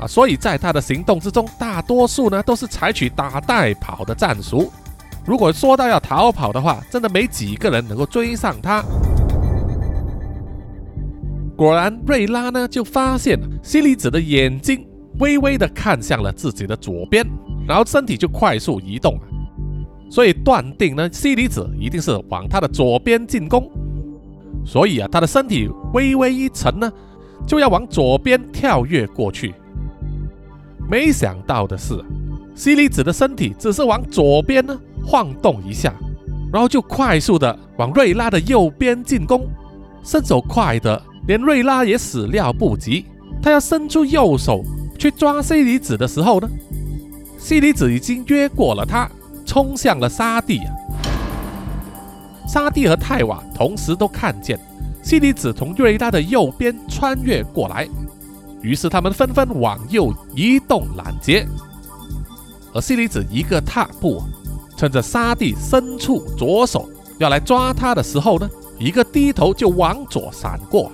[0.00, 4.72] 啊，所以在他的行动之中，大多数呢都是采取打带跑的战术。
[5.24, 8.84] 如果说到要逃跑的话，真的没几个人能够追上他。
[11.56, 14.84] 果然，瑞拉呢就发现西里子的眼睛
[15.20, 17.24] 微微的看向了自己的左边，
[17.66, 19.16] 然后身体就快速移动，
[20.10, 23.70] 所以断定呢西里子一定是往他的左边进攻，
[24.64, 26.92] 所以啊他的身体微微一沉呢，
[27.46, 29.54] 就要往左边跳跃过去。
[30.88, 31.94] 没想到的是，
[32.54, 35.94] 西里子的身体只是往左边呢晃动一下，
[36.52, 39.48] 然后就快速的往瑞拉的右边进攻，
[40.02, 41.02] 身手快的。
[41.26, 43.06] 连瑞拉也始料不及，
[43.42, 44.62] 他要伸出右手
[44.98, 46.46] 去抓西里子的时候呢，
[47.38, 49.10] 西里子已经越过了他，
[49.44, 50.60] 冲向了沙地。
[52.46, 54.58] 沙地和泰瓦同时都看见
[55.02, 57.88] 西里子从瑞拉的右边穿越过来，
[58.60, 61.46] 于是他们纷纷往右移动拦截。
[62.72, 64.22] 而西里子一个踏步，
[64.76, 70.90] 趁着沙地伸出左手要来抓他的时候呢，一个低头就往左闪过。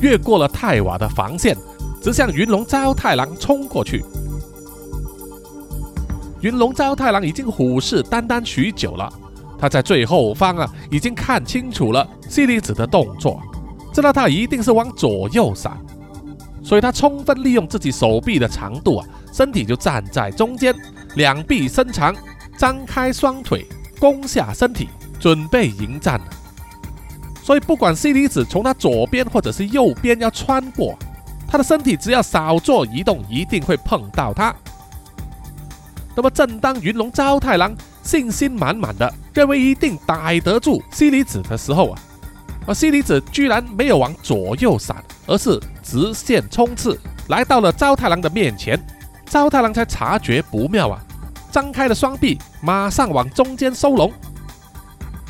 [0.00, 1.56] 越过了泰瓦的防线，
[2.02, 4.04] 直向云龙招太郎冲过去。
[6.46, 9.12] 云龙招太郎已经虎视眈眈许久了，
[9.58, 13.42] 他在最后方啊，已经看清楚了西里子的动作，
[13.92, 15.76] 知道他一定是往左右闪，
[16.62, 20.72] 所以他充分利用自己手臂的长度啊，身体就站在中间，
[21.16, 22.14] 两臂伸长，
[22.56, 23.66] 张开双腿，
[23.98, 26.20] 弓下身体，准备迎战。
[27.42, 30.96] 所以，不管西里子从他左边或者是右边要穿过，
[31.48, 34.54] 他的身体只要少做移动，一定会碰到他。
[36.16, 41.98] 那么，正当云龙招太郎信心满满的认为一定逮得住西离子的时候啊，
[42.66, 46.98] 而西离子居然没有往左右闪，而是直线冲刺，
[47.28, 48.82] 来到了招太郎的面前。
[49.26, 50.98] 招太郎才察觉不妙啊，
[51.50, 54.10] 张开了双臂，马上往中间收拢。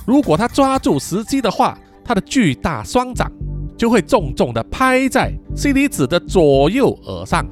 [0.07, 3.29] 如果他抓住时机的话，他的巨大双掌
[3.77, 7.45] 就会重重的拍在西离子的左右耳上。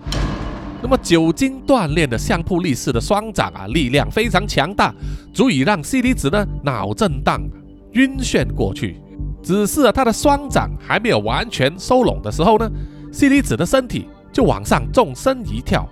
[0.85, 4.95] 那么久经锻炼的相扑力士的双掌啊，力量非常强大，
[5.33, 7.41] 足以让西离子呢脑震荡、
[7.93, 9.01] 晕眩过去。
[9.43, 12.71] 只是啊他的双掌还没有完全收拢的时候呢，
[13.11, 15.89] 西离子的身体就往上纵身一跳，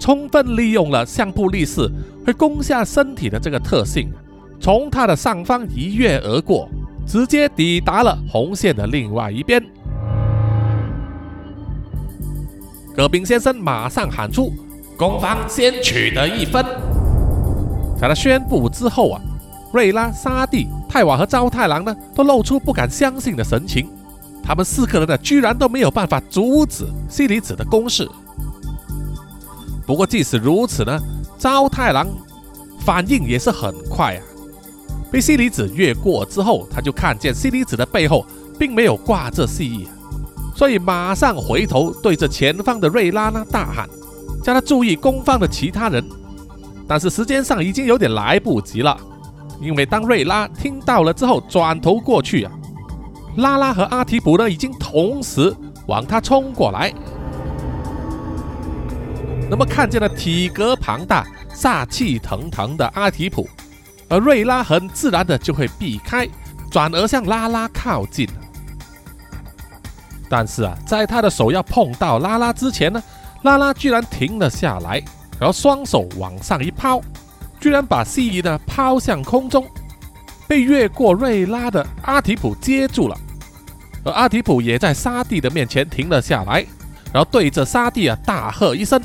[0.00, 1.86] 充分利用了相扑力士
[2.24, 4.08] 会攻下身体的这个特性，
[4.58, 6.66] 从他的上方一跃而过，
[7.06, 9.62] 直接抵达了红线的另外一边。
[12.96, 14.50] 戈宾先生马上喊出
[14.96, 16.64] ：“攻方先取得一分。”
[18.00, 19.20] 在他宣布之后啊，
[19.70, 23.86] 瑞拉、沙地、泰瓦和招太郎呢，都露出不敢相信的神情。
[24.42, 28.08] 他们四个人呢，居然都没有办法阻止西里子的攻势。
[29.86, 30.98] 不过即使如此呢，
[31.36, 32.06] 招太郎
[32.80, 34.22] 反应也是很快啊。
[35.12, 38.24] 被西里子越过之后，他就看见西里子的背后
[38.58, 39.86] 并没有挂着蜥蜴。
[40.56, 43.86] 所以马上回头对着前方的瑞拉呢大喊，
[44.42, 46.02] 叫他注意攻方的其他人。
[46.88, 48.96] 但是时间上已经有点来不及了，
[49.60, 52.52] 因为当瑞拉听到了之后转头过去啊，
[53.36, 55.54] 拉拉和阿提普呢已经同时
[55.88, 56.90] 往他冲过来。
[59.50, 63.46] 那么看见了体格庞大、煞气腾腾的阿提普，
[64.08, 66.26] 而瑞拉很自然的就会避开，
[66.70, 68.26] 转而向拉拉靠近。
[70.28, 73.02] 但是啊，在他的手要碰到拉拉之前呢，
[73.42, 75.02] 拉拉居然停了下来，
[75.38, 77.00] 然后双手往上一抛，
[77.60, 79.64] 居然把蜥蜴呢抛向空中，
[80.48, 83.16] 被越过瑞拉的阿提普接住了，
[84.04, 86.66] 而阿提普也在沙地的面前停了下来，
[87.12, 89.00] 然后对着沙地啊大喝一声。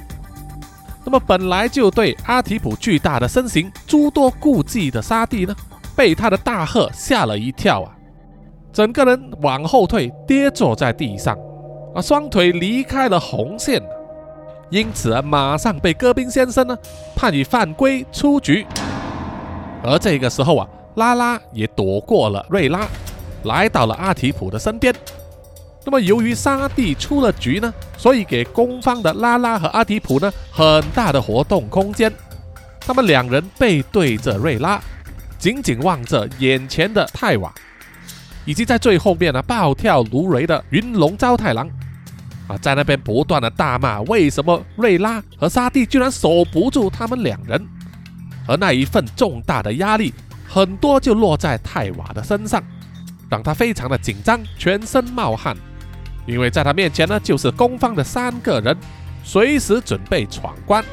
[1.04, 5.56] 那么本来就对阿提普巨大的身形诸多顾忌的沙地呢，
[5.96, 7.92] 被他的大喝吓了一跳啊。
[8.74, 11.38] 整个人往后退，跌坐在地上，
[11.94, 13.82] 啊，双腿离开了红线，
[14.70, 16.78] 因此啊，马上被戈宾先生呢
[17.16, 18.66] 判以犯规出局。
[19.84, 22.88] 而这个时候啊，拉拉也躲过了瑞拉，
[23.44, 24.94] 来到了阿提普的身边。
[25.84, 32.10] 那么由于沙地出了局呢，所以给攻方的拉拉和阿提普呢很大的活动空间。
[32.80, 34.80] 他们两人背对着瑞拉，
[35.38, 37.54] 紧紧望着眼前的泰瓦。
[38.46, 41.70] 以及在最后面呢，暴跳如雷的云龙招太郎
[42.48, 47.64] 啊，在那边不断的大骂，为什么瑞拉和沙地居然守不住他们两人？
[48.48, 50.14] 而那一份重大的压力，
[50.48, 52.62] 很多就落在泰瓦的身上，
[53.30, 55.56] 让他非常的紧张，全身冒汗，
[56.26, 58.76] 因为在他面前呢，就是攻方的三个人，
[59.24, 60.84] 随时准备闯关。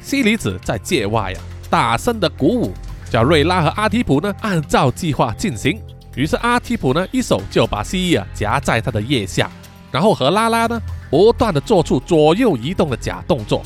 [0.00, 2.74] 西里子在界外呀，大声的鼓舞。
[3.10, 5.80] 叫瑞拉和阿提普呢按照计划进行。
[6.14, 9.50] 于是阿提普呢一手就把蜥蜴啊夹在他的腋下，
[9.92, 13.62] 然后和拉拉呢不断的做出左右移动的假动作，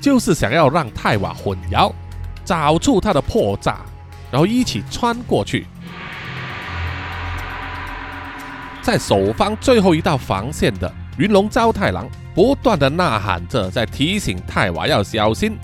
[0.00, 1.92] 就是想要让泰瓦混淆，
[2.44, 3.74] 找出他的破绽，
[4.30, 5.66] 然后一起穿过去。
[8.80, 15.56] 在守方最后一道防线的云龙招太郎不断的呐喊着，在提醒泰瓦要小心。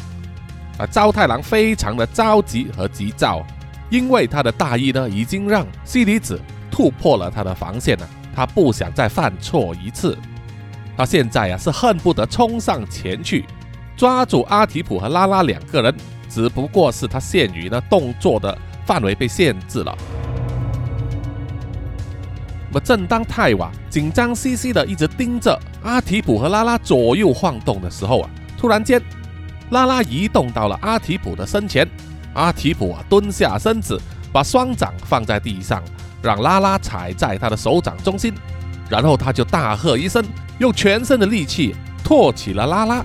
[0.79, 3.45] 啊，招太郎非常的着急和急躁，
[3.91, 10.17] 因为他的大意呢，已经让西里子突破了他的防线了，他不想再犯错一次。
[10.97, 13.45] 他现在呀，是恨不得冲上前去
[13.97, 15.93] 抓住阿提普和拉拉两个人，
[16.29, 19.97] 只不过是他限于呢动作的范围被限制了。
[22.71, 29.03] 那么，正当泰瓦紧张兮兮的一直盯着阿提普和拉拉左右晃动的时候啊，突然间。
[29.71, 31.87] 拉拉移动到了阿提普的身前，
[32.35, 34.01] 阿提普啊蹲下身子，
[34.33, 35.83] 把双掌放在地上，
[36.23, 38.33] 让拉拉踩在他的手掌中心，
[38.89, 40.25] 然后他就大喝一声，
[40.59, 43.05] 用全身的力气托起了拉拉，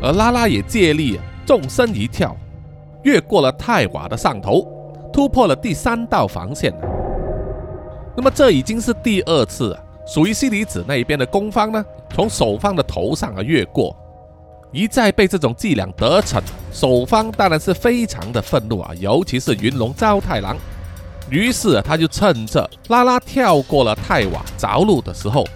[0.00, 2.36] 而拉拉也借力纵身一跳，
[3.02, 4.64] 越过了泰瓦的上头，
[5.12, 6.72] 突破了第三道防线。
[8.16, 11.84] 那么这已经是第二次属于西里子那一边的攻方呢，
[12.14, 13.96] 从守方的头上啊越过。
[14.72, 16.42] 一再被这种伎俩得逞，
[16.72, 20.56] 守方当然是非常的愤怒啊，尤其是云龙招太郎。
[21.30, 25.46] 于是他就趁着拉拉跳过了泰瓦着陆的时候，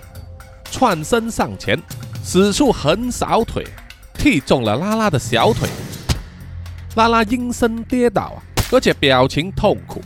[0.71, 1.83] 窜身上前，
[2.23, 3.67] 使出横扫腿，
[4.15, 5.69] 踢中了拉拉的小腿，
[6.95, 8.39] 拉拉应声跌倒啊，
[8.71, 10.03] 而且表情痛苦。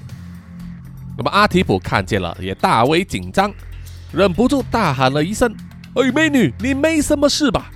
[1.17, 3.53] 那么阿提普看见了，也大为紧张，
[4.13, 5.55] 忍不住大喊了一声
[5.95, 7.71] ：“哎，美女，你没什么事吧？”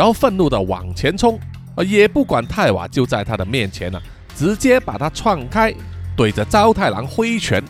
[0.00, 1.38] 然后愤怒的往前冲，
[1.74, 4.02] 啊，也不管泰瓦就在他的面前了，
[4.34, 5.74] 直接把他撞开，
[6.16, 7.62] 对着招太郎挥拳。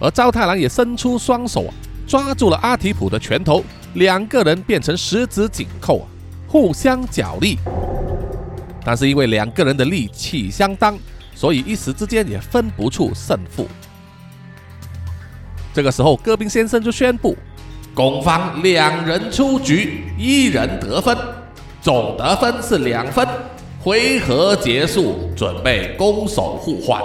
[0.00, 1.74] 而招太郎也伸出双手啊，
[2.06, 3.62] 抓住了阿提普的拳头，
[3.92, 6.08] 两个人变成十指紧扣啊，
[6.48, 7.58] 互相角力。
[8.82, 10.98] 但是因为两个人的力气相当，
[11.34, 13.68] 所以一时之间也分不出胜负。
[15.74, 17.36] 这个时候，戈宾先生就宣布，
[17.98, 21.18] 攻方两人出局，一人得分，
[21.82, 23.26] 总得分是两分。
[23.80, 27.02] 回合结束，准备攻守互换。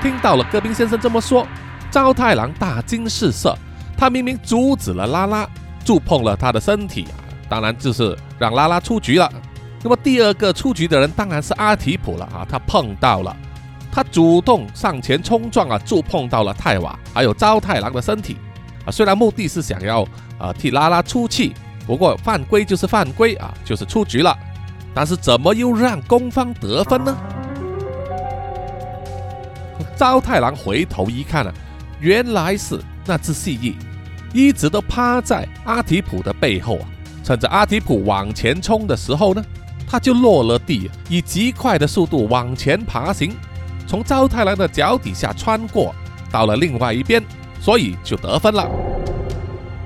[0.00, 1.46] 听到了戈宾先生这么说，
[1.90, 3.54] 招太郎大惊失色。
[3.98, 5.46] 他明明阻止了拉拉，
[5.84, 7.20] 触碰了他的身体啊，
[7.50, 9.30] 当然就是让拉拉出局了。
[9.82, 13.36] 那么第二个出局的人当然是阿提普了啊，他碰到了，
[13.92, 18.38] 他主动上前冲撞啊，触碰到了泰瓦还有招太郎的身体
[18.86, 18.90] 啊。
[18.90, 20.02] 虽然目的是想要
[20.38, 21.52] 啊替拉拉出气，
[21.86, 24.34] 不过犯规就是犯规啊，就是出局了。
[24.94, 27.14] 但是怎么又让攻方得分呢？
[29.94, 31.52] 招太郎回头一看啊，
[32.00, 33.74] 原来是那只蜥蜴，
[34.32, 36.88] 一直都趴在阿提普的背后啊。
[37.22, 39.44] 趁着阿提普往前冲的时候呢，
[39.86, 43.34] 他就落了地，以极快的速度往前爬行，
[43.86, 45.94] 从招太郎的脚底下穿过，
[46.30, 47.22] 到了另外一边，
[47.60, 48.68] 所以就得分了。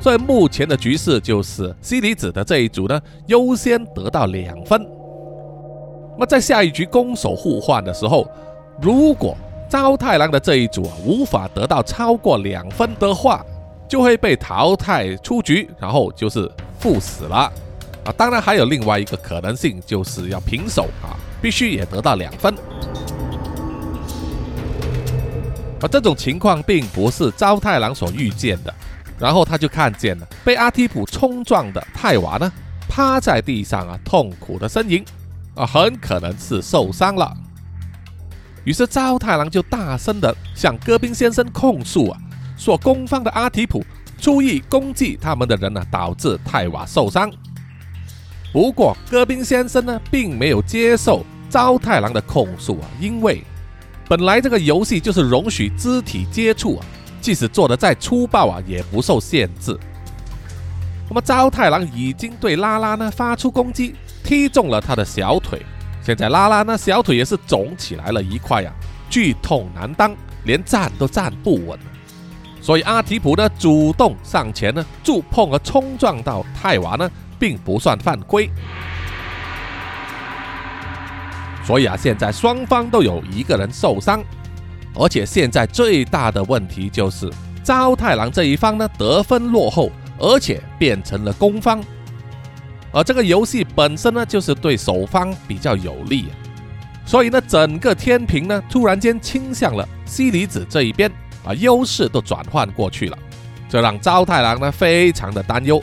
[0.00, 4.80] 所以目前的局势就是西里子的这一组呢优先得到两分。
[6.14, 8.26] 那么在下一局攻守互换的时候，
[8.80, 9.36] 如果
[9.68, 13.44] 招太郎的这一组啊无法得到超过两分的话，
[13.88, 17.36] 就会被淘汰出局，然后就是负死了
[18.04, 18.12] 啊！
[18.16, 22.54] 当然还有另外一个可能性，就是要平手啊，必须也得到两分。
[25.80, 28.74] 而这种情况并不是招太郎所预见的，
[29.18, 32.52] 然后他就看见了被阿提普冲撞的泰瓦呢，
[32.88, 35.04] 趴在地上啊，痛苦的呻吟
[35.54, 37.34] 啊，很可能是受伤了。
[38.64, 42.20] 于是招太郎就大声的向戈宾先生控诉啊，
[42.58, 43.82] 说攻方的阿提普
[44.22, 47.32] 故意攻击他们的人呢，导致泰瓦受伤。
[48.52, 53.42] 不过戈宾先生呢，并没有接受招太郎的控诉啊，因为
[54.10, 56.84] 本来这个游戏就是容许肢体接触啊，
[57.20, 59.78] 即使做的再粗暴啊，也不受限制。
[61.08, 63.94] 那么招太郎已经对拉拉呢发出攻击，
[64.24, 65.64] 踢中了他的小腿。
[66.02, 68.72] 现在拉拉呢小腿也是肿起来了一块呀，
[69.08, 71.78] 剧痛难当，连站都站不稳。
[72.60, 77.08] 所以阿提普呢主动上前呢，触碰和冲撞到泰瓦呢，
[77.38, 78.50] 并不算犯规。
[81.62, 84.22] 所以啊，现在双方都有一个人受伤，
[84.94, 87.30] 而且现在最大的问题就是
[87.62, 91.82] 招太郎这一方呢得分落后，而且变成了攻方。
[92.92, 96.26] 而这个游戏本身呢，就是对守方比较有利，
[97.06, 101.08] 所以呢，整个天平呢，突然间倾向了西里子这一边，
[101.44, 103.16] 啊，优势都转换过去了，
[103.68, 105.80] 这让招太郎呢非常的担忧。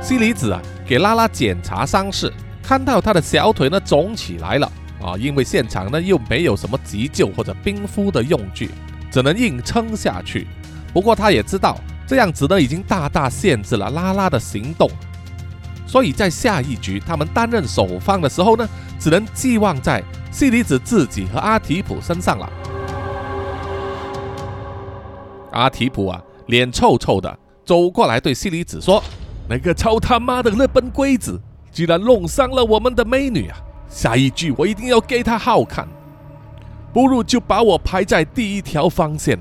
[0.00, 2.32] 西里子啊，给拉拉检查伤势，
[2.62, 4.70] 看到他的小腿呢肿起来了，
[5.02, 8.70] 啊，因为现场呢又没有什么急救或者冰敷的用具，
[9.10, 10.46] 只能硬撑下去。
[10.92, 11.76] 不过他也知道。
[12.04, 14.90] 这样子呢，已经大大限制了拉拉的行动，
[15.86, 22.52] 所以在下一局他们担任守方的时候呢，只能寄望在西里子自己和阿提普身上了。
[25.52, 29.02] 阿提普啊，脸臭臭的走过来对西里子说
[29.48, 31.40] ：“那个操他妈的日本鬼子，
[31.72, 33.56] 居然弄伤了我们的美女啊！
[33.88, 35.88] 下一局我一定要给她好看，
[36.92, 39.38] 不如就把我排在第一条防线。”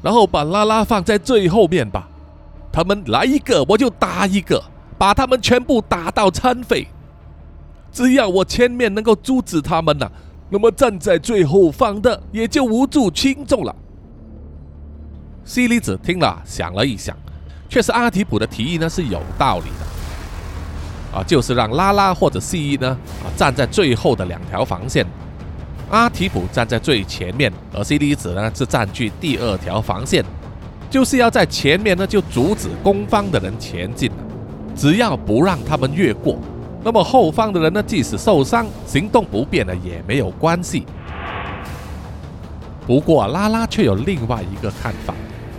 [0.00, 2.08] 然后把拉拉放在最后面吧，
[2.72, 4.62] 他们来一个我就打一个，
[4.96, 6.86] 把他们全部打到残废。
[7.90, 10.08] 只要我前面能够阻止他们呐，
[10.50, 13.74] 那么站在最后方的也就无足轻重了。
[15.44, 17.16] 西里子听了想了一想，
[17.68, 19.86] 确实阿提普的提议呢是有道理的，
[21.12, 22.88] 啊，就是让拉拉或者蜥蜴呢
[23.22, 25.06] 啊站在最后的两条防线。
[25.90, 30.22] 阿提普站在最前面，而 C 离子呢是占据第二条防线，
[30.90, 34.10] 就是要在前面呢就阻止攻方的人前进
[34.76, 36.38] 只要不让他们越过，
[36.84, 40.84] 那么后方的人呢即使受伤、行动不便呢也没有关系。
[42.86, 45.14] 不过拉拉却有另外一个看法，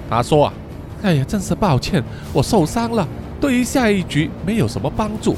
[0.09, 0.53] 他说啊，
[1.01, 3.07] 哎呀，真是抱歉，我受伤了，
[3.39, 5.35] 对于下一局没有什么帮助。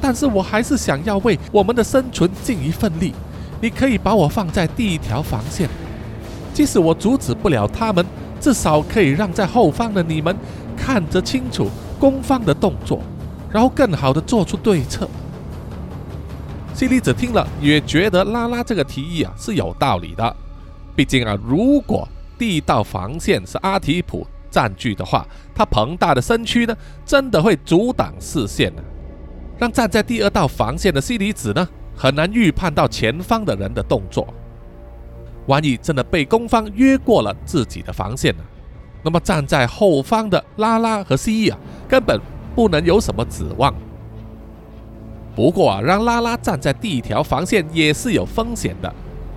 [0.00, 3.14] 但是我还是想要为我们的生存尽一份力。
[3.62, 5.68] 你可以把我放在第一条防线，
[6.54, 8.02] 即使我阻止不了他们，
[8.40, 10.34] 至少可以让在后方的你们
[10.74, 11.68] 看得清楚
[11.98, 13.02] 攻方的动作，
[13.50, 15.06] 然后更好的做出对策。
[16.72, 20.34] 西里子听了也觉得拉拉这个提议啊是有道理的，
[20.96, 22.08] 毕竟啊，如果
[22.38, 28.82] 第一道防线是阿提普占据的话，他庞大的身躯呢，真的会阻挡视线啊，
[29.58, 31.68] 让站在第二道防线的西里子呢。
[31.96, 34.26] 很难预判到前方的人的动作，
[35.46, 38.42] 万一真的被攻方越过了自己的防线呢？
[39.02, 42.18] 那么站在后方的拉拉和蜥蜴啊，根本
[42.54, 43.74] 不能有什么指望。
[45.36, 48.90] 不过啊，让拉拉站在第一条防线也是有风险的。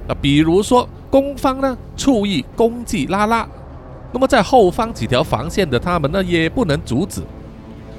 [0.07, 3.45] 那比如说攻方呢，蓄意攻击拉拉，
[4.13, 7.21] 那么在后方几条防线的他们呢，也不能阻止。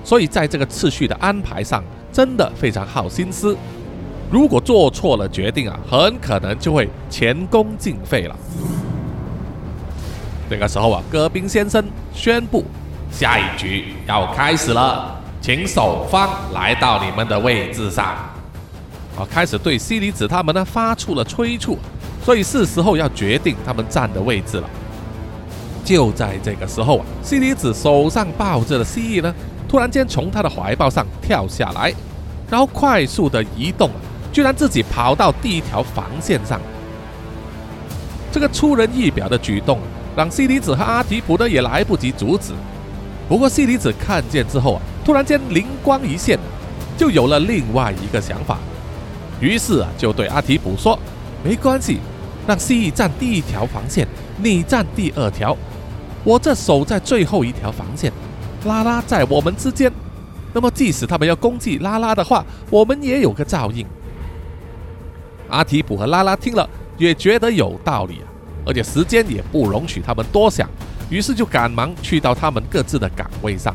[0.05, 3.57] 所以在这个次序的安排上，真的非常耗心思。
[4.31, 8.37] 如果做错了决定啊，很可能就会前功尽废了。
[10.49, 12.65] 这个时候啊，戈宾先生宣布，
[13.11, 18.07] 下一局要开始了，请守方来到你们的位置上。
[19.17, 21.79] 啊，开始对西里子他们呢发出了催促，
[22.23, 24.69] 所以是时候要决定他们站的位置了。
[25.85, 29.33] 就在这个时候啊，西里子手上抱着的蜥蜴呢，
[29.69, 31.93] 突然间从他的怀抱上跳下来，
[32.51, 33.91] 然后快速的移动。
[34.33, 36.61] 居然自己跑到第一条防线上，
[38.33, 39.79] 这个出人意表的举动
[40.17, 42.53] 让西里子和阿提普呢也来不及阻止。
[43.29, 46.37] 不过西里子看见之后啊，突然间灵光一现，
[46.99, 48.59] 就有了另外一个想法。
[49.39, 50.99] 于是啊，就对阿提普说
[51.45, 52.01] ：“没关系，
[52.45, 54.05] 让蜥蜴站第一条防线，
[54.39, 55.57] 你站第二条，
[56.25, 58.13] 我这守在最后一条防线，
[58.65, 59.93] 拉拉在我们之间。
[60.53, 63.87] 那么即使他们要攻击拉拉的话，我们也有个照应。”
[65.51, 68.23] 阿提普和拉拉听了也觉得有道理，
[68.65, 70.69] 而且时间也不容许他们多想，
[71.11, 73.75] 于是就赶忙去到他们各自的岗位上，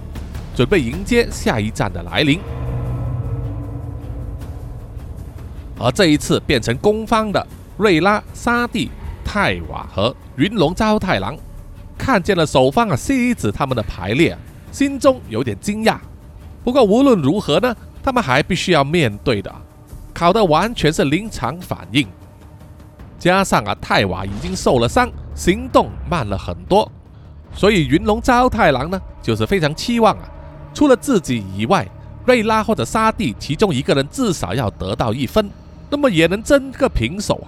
[0.56, 2.40] 准备迎接下一站的来临。
[5.78, 7.46] 而这一次变成攻方的
[7.78, 8.90] 瑞拉、沙蒂、
[9.24, 11.38] 泰瓦和云龙招太郎，
[12.00, 14.36] 看见了守方啊西子他们的排列，
[14.72, 15.98] 心中有点惊讶。
[16.64, 19.54] 不过无论如何呢，他们还必须要面对的。
[20.14, 22.08] 考的完全是临场反应，
[23.18, 26.90] 加上啊泰瓦已经受了伤，行动慢了很多，
[27.54, 30.30] 所以云龙招太郎呢就是非常期望啊，
[30.74, 31.88] 除了自己以外，
[32.26, 35.50] 瑞拉或者沙地其中一个人至少要得到一分，
[35.90, 37.48] 那么也能争个平手啊。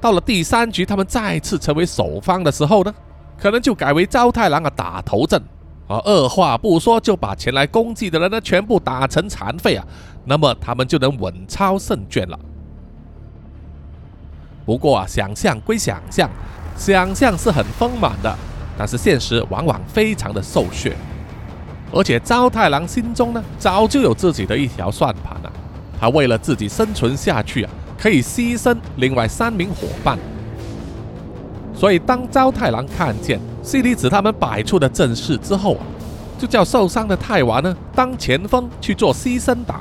[0.00, 2.92] 到了第三局他们再次成为首方的时候呢，
[3.38, 5.40] 可能就改为招太郎啊打头阵。
[5.86, 9.82] 而二话不说就把前来攻击的人呢全部打成残废啊，
[10.26, 12.38] 那么他们就能稳操胜券了。
[14.66, 16.28] 不过啊，想象归想象，
[16.76, 18.36] 想象是很丰满的，
[18.76, 20.94] 但是现实往往非常的瘦削。
[21.90, 25.50] 而且招太郎心中呢早就有自己的一条算盘了，
[25.98, 30.18] 他为了自己生存下去啊，可以牺牲另外三名伙伴。
[31.78, 33.38] 所以当招太郎看见。
[33.62, 35.84] 西里子他们摆出的阵势之后啊，
[36.38, 39.74] 就叫受伤的泰瓦呢当前锋去做牺牲打，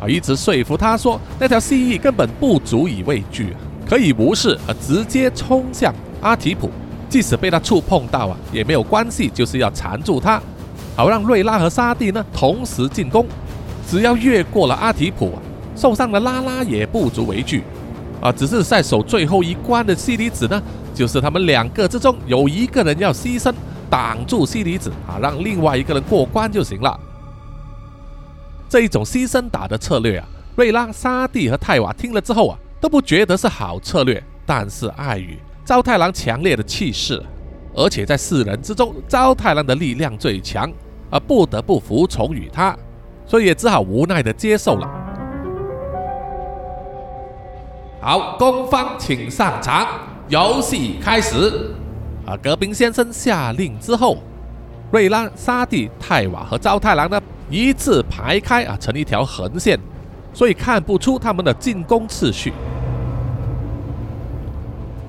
[0.00, 3.54] 啊，一直说服他说那条蜥蜴根本不足以畏惧，
[3.88, 6.68] 可以无视而直接冲向阿提普，
[7.08, 10.42] 即使被他触碰到啊也没有关系，就是要缠住他，
[10.96, 13.24] 好让瑞拉和沙蒂呢同时进攻，
[13.88, 15.32] 只要越过了阿提普，
[15.76, 17.62] 受伤的拉拉也不足为惧，
[18.20, 20.62] 啊，只是在守最后一关的西里子呢。
[20.94, 23.54] 就是他们两个之中有一个人要牺牲，
[23.88, 26.98] 挡住西里子啊，让另外一个人过关就行了。
[28.68, 34.20] 这一种牺牲打的策略啊，瑞拉、沙蒂和泰瓦听了之后啊，都不觉得是好策略。
[34.44, 37.22] 但是碍于招太郎强烈的气势，
[37.74, 40.68] 而且在四人之中，招太郎的力量最强，
[41.10, 42.76] 而不得不服从于他，
[43.24, 45.07] 所以也只好无奈的接受了。
[48.08, 49.86] 好，攻方请上场。
[50.30, 51.74] 游戏开始，
[52.24, 52.34] 啊！
[52.42, 54.16] 格宾先生下令之后，
[54.90, 59.78] 瑞拉、沙蒂、泰瓦和招太郎呢一字排开啊，成一条横线，
[60.32, 62.50] 所以看不出他们的进攻次序。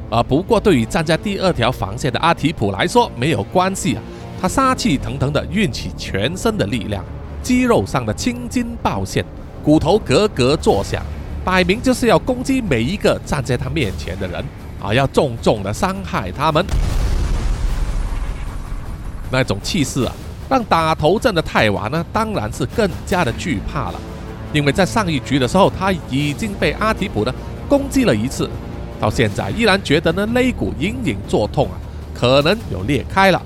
[0.10, 4.04] 啊，不过对于站在第二条防线的阿提普来说没有关系啊，
[4.42, 7.02] 他杀气腾腾的运起全身的力量，
[7.42, 9.24] 肌肉上的青筋暴现，
[9.64, 11.02] 骨头咯咯作响，
[11.44, 14.44] 摆明就是要攻击每一个站在他面前的人。
[14.82, 14.94] 啊！
[14.94, 16.66] 要重重的伤害他们，
[19.30, 20.14] 那种气势啊，
[20.50, 24.00] 让打头阵的泰瓦呢，当然是更加的惧怕了。
[24.54, 27.34] 因为在上一局的时候他已经被阿提普呢
[27.68, 28.50] 攻击了一次，
[29.02, 31.76] 到现在依然觉得呢肋骨隐隐作痛啊，
[32.14, 33.42] 可能有裂开了。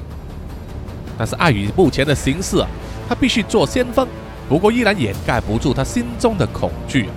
[1.18, 2.68] 但是碍于目前的形势啊，
[3.10, 4.08] 他必须做先锋，
[4.48, 7.10] 不过依然掩盖不住他心中的恐惧。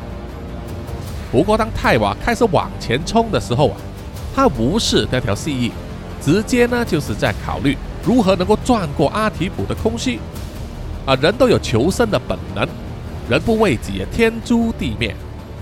[1.37, 3.77] 不过当泰瓦开始往前冲的时候啊，
[4.35, 5.71] 他无视那条蜥蜴，
[6.19, 10.19] 直接呢就是在考虑如何能够转过阿提普的空隙。
[11.05, 12.67] 啊，人都有求生的本能，
[13.29, 15.15] 人不为己，天诛地灭。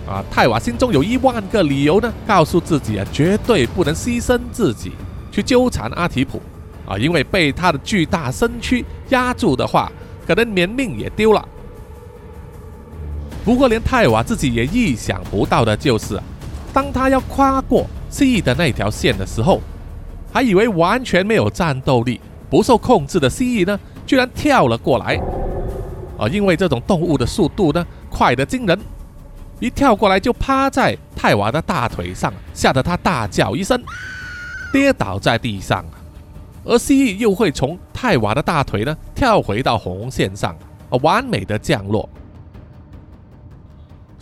[0.07, 4.93] 啊，泰瓦心中有一万个理由呢，告诉自己啊，绝对不能牺牲自己
[5.33, 6.41] 去纠缠阿提普。
[6.87, 9.91] 啊，因为被他的巨大身躯压住的话，
[10.25, 11.45] 可能连命也丢了。
[13.45, 16.19] 不过，连泰瓦自己也意想不到的就是，
[16.73, 19.61] 当他要跨过蜥蜴的那条线的时候，
[20.33, 22.19] 还以为完全没有战斗力、
[22.49, 25.21] 不受控制的蜥蜴呢，居然跳了过来。
[26.17, 28.79] 啊，因为这种动物的速度呢，快得惊人。
[29.61, 33.79] 一跳过来就趴在泰瓦的大腿上，吓得他大叫一声，
[34.73, 35.85] 跌倒在地上。
[36.65, 40.57] 而蜥蜴又会从泰瓦的大腿呢跳回到红线上，
[40.89, 42.09] 啊，完美的降落。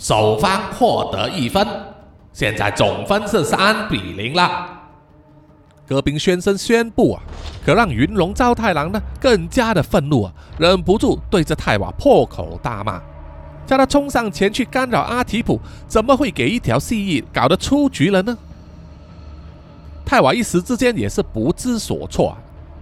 [0.02, 1.64] 首方获得一分，
[2.32, 4.68] 现在总分是三比零了。
[5.86, 7.22] 戈宾先生宣布啊，
[7.64, 13.00] 可让云龙招太郎呢更加的愤怒啊，忍不住对着泰瓦破口大骂。
[13.64, 18.36] 叫他冲上前去干扰阿提普，怎么会给一条蜥蜴搞得出局了呢？
[20.04, 22.34] 泰瓦一时之间也是不知所措啊，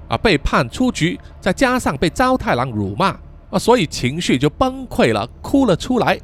[0.08, 3.08] 啊，被判出局，再加上被招太郎辱骂
[3.50, 6.18] 啊，所以情绪就崩溃了，哭了出来。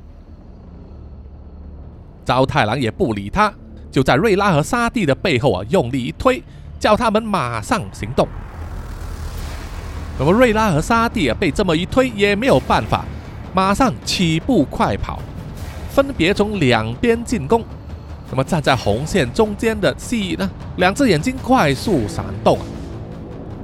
[2.26, 3.50] 招太郎也不理他，
[3.90, 6.42] 就在瑞拉和沙蒂的背后啊用力一推，
[6.78, 8.26] 叫他们马上行动。
[10.18, 13.04] 那么瑞拉和沙蒂啊被这么一推也没有办法。
[13.54, 15.18] 马上起步快跑，
[15.90, 17.64] 分别从两边进攻。
[18.28, 20.50] 那么站在红线中间的蜥蜴呢？
[20.76, 22.64] 两只眼睛快速闪动啊，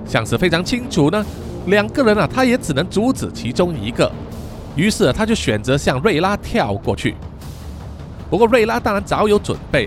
[0.06, 1.22] 像是非常清楚呢。
[1.66, 4.10] 两个人啊，他也只能阻止其中一个。
[4.76, 7.14] 于是他就选择向瑞拉跳过去。
[8.32, 9.86] 不过瑞拉当然早有准备，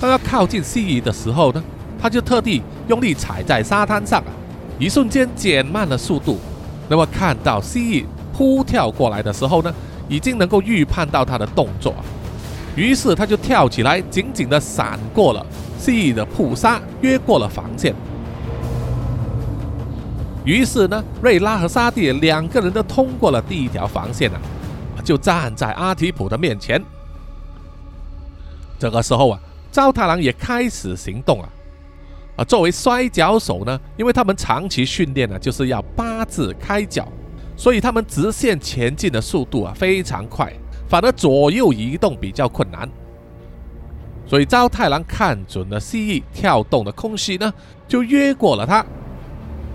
[0.00, 1.62] 当要靠近蜥蜴的时候呢，
[2.02, 4.30] 他就特地用力踩在沙滩上啊，
[4.76, 6.40] 一瞬间减慢了速度。
[6.88, 8.04] 那么看到蜥蜴。
[8.36, 9.72] 扑跳过来的时候呢，
[10.08, 11.94] 已经能够预判到他的动作，
[12.74, 15.46] 于是他就跳起来，紧紧的闪过了
[15.78, 17.94] 蜥蜴的扑杀，越过了防线。
[20.44, 24.38] 于是呢，瑞拉和沙蒂两个人都通过了第一条防线啊，
[25.02, 26.78] 就站在阿提普的面前。
[28.78, 31.48] 这个时候啊，招太郎也开始行动了。
[32.36, 37.06] 啊，作为摔跤手呢，因为他们长期训练呢，就是要八字开脚。
[37.58, 40.52] 所以他们直线前进的速度啊非常快，
[40.86, 42.86] 反而左右移动比较困难。
[44.26, 47.50] 所以招太郎看准了蜥蜴跳动的空隙呢，
[47.88, 48.84] 就越过了它。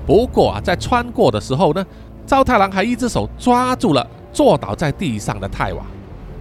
[0.05, 1.83] 不过啊，在穿过的时候呢，
[2.27, 5.83] 招太郎还一只手抓住了坐倒在地上的泰瓦，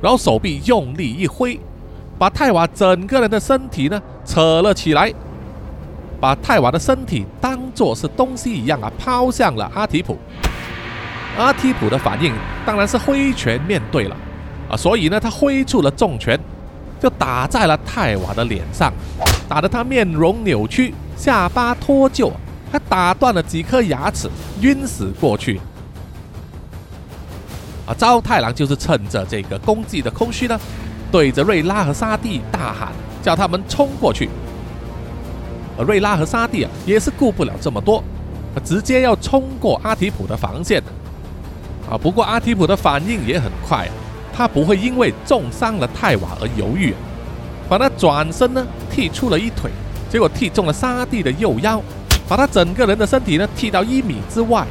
[0.02, 1.58] 然后手臂用力一挥，
[2.20, 5.10] 把泰瓦整个人的身体呢扯了起来，
[6.20, 10.18] 把泰瓦的身体当作是东西一样啊抛向了阿提普。
[11.38, 12.34] 阿提普的反应
[12.66, 14.14] 当然是挥拳面对了
[14.68, 16.38] 啊，所以呢，他挥出了重拳，
[17.00, 18.92] 就打在了泰瓦的脸上，
[19.48, 22.30] 打得他面容扭曲，下巴脱臼，
[22.70, 24.28] 还打断了几颗牙齿，
[24.60, 25.58] 晕死过去。
[27.86, 30.60] 啊，招太郎就是趁着这个攻击的空虚呢，
[31.10, 32.92] 对着瑞拉和沙蒂大喊，
[33.22, 34.28] 叫他们冲过去。
[35.78, 38.02] 而瑞拉和沙蒂啊，也是顾不了这么多，
[38.64, 40.82] 直接要冲过阿提普的防线。
[41.90, 41.98] 啊！
[41.98, 43.88] 不过阿提普的反应也很快，
[44.32, 46.94] 他不会因为重伤了泰瓦而犹豫，
[47.68, 49.70] 把他转身呢踢出了一腿，
[50.08, 51.82] 结果踢中了沙地的右腰，
[52.28, 54.64] 把他整个人的身体呢踢到一米之外，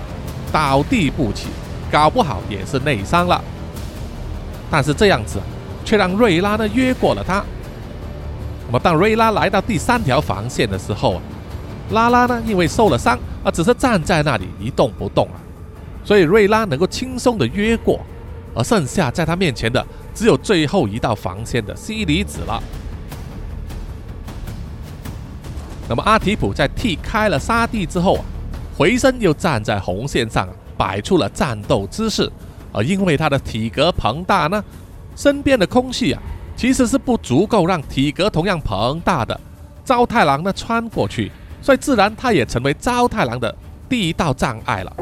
[0.49, 1.47] 倒地不起，
[1.91, 3.43] 搞不好也是内伤了。
[4.71, 5.39] 但是这样子
[5.89, 7.43] 却让瑞拉呢越过了他。
[8.67, 11.21] 那么当瑞拉来到第三条防线的时候啊，
[11.89, 15.41] 拉拉呢因为受了伤啊，只是站在那里一动不动啊。
[16.05, 17.99] 所以瑞拉能够轻松的越过，
[18.53, 19.83] 而剩下在他面前的
[20.13, 22.61] 只有最后一道防线的西里子了。
[25.87, 28.23] 那么阿提普在踢开了沙地之后啊，
[28.77, 32.31] 回身又站在红线上，摆出了战斗姿势。
[32.71, 34.63] 而因为他的体格庞大呢，
[35.19, 36.21] 身边的空气啊，
[36.55, 39.37] 其实是不足够让体格同样庞大的
[39.83, 41.29] 招太郎呢穿过去，
[41.61, 43.53] 所以自然他也成为招太郎的
[43.89, 44.95] 第一道障碍了。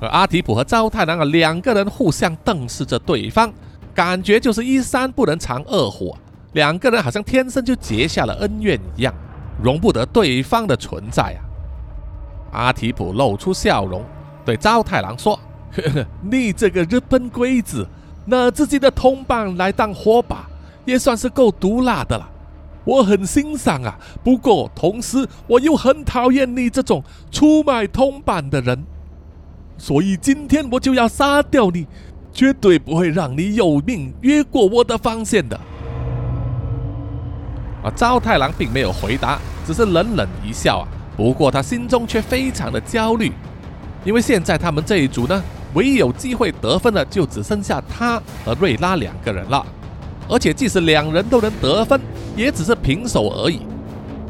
[0.00, 3.52] 而阿提普和昭太郎啊两个人互相瞪视着对方，
[3.94, 6.16] 感觉就是一山不能藏二虎，
[6.54, 9.12] 两个人好像天生就结下了恩怨一样，
[9.62, 11.44] 容不得对方的存在啊。
[12.52, 14.02] 阿提普露出笑容，
[14.46, 15.38] 对昭太郎说
[15.76, 17.86] ：“呵呵，你这个日本鬼子，
[18.26, 20.48] 拿自己的同伴来当火把，
[20.84, 22.30] 也算是够毒辣的了。
[22.84, 28.84] 我很欣赏啊，不过同时我又很讨厌你这种出卖同伴的人。”
[29.76, 31.86] 所以今天我就要杀掉你，
[32.32, 35.58] 绝对不会让你有命越过我的防线的。
[37.82, 40.88] 啊，昭太郎并没有回答，只是冷冷一笑啊。
[41.16, 43.32] 不过他心中却非常的焦虑，
[44.04, 45.42] 因为现在他们这一组呢，
[45.74, 49.64] 唯一有机会得分的就只剩下他和瑞拉两个人了。
[50.28, 52.00] 而且即使两人都能得分，
[52.34, 53.60] 也只是平手而已。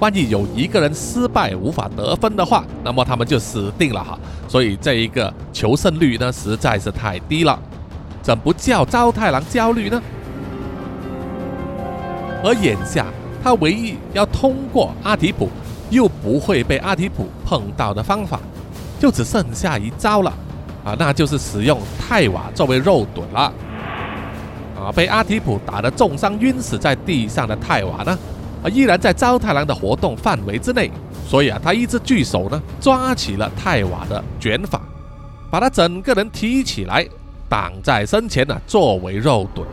[0.00, 4.18] 万一有一个人失败无法得分的话，那么他们就死定了哈。
[4.48, 7.56] 所以这一个求胜率呢实在是太低了，
[8.20, 10.02] 怎不叫昭太郎焦虑呢？
[12.42, 13.06] 而眼下
[13.42, 15.48] 他唯一要通过阿提普
[15.90, 18.40] 又不会被阿提普碰到的方法，
[18.98, 20.32] 就只剩下一招了
[20.84, 23.52] 啊，那就是使用泰瓦作为肉盾了。
[24.78, 28.18] 啊，被阿提普打得重伤晕死在地上的泰瓦呢？
[28.62, 30.90] 啊，依然在昭太郎的活动范围之内，
[31.26, 34.80] 所以啊，他一只巨手呢抓起了泰瓦的卷发，
[35.50, 37.06] 把他整个人提起来
[37.48, 39.66] 挡在身前呢，作为肉盾。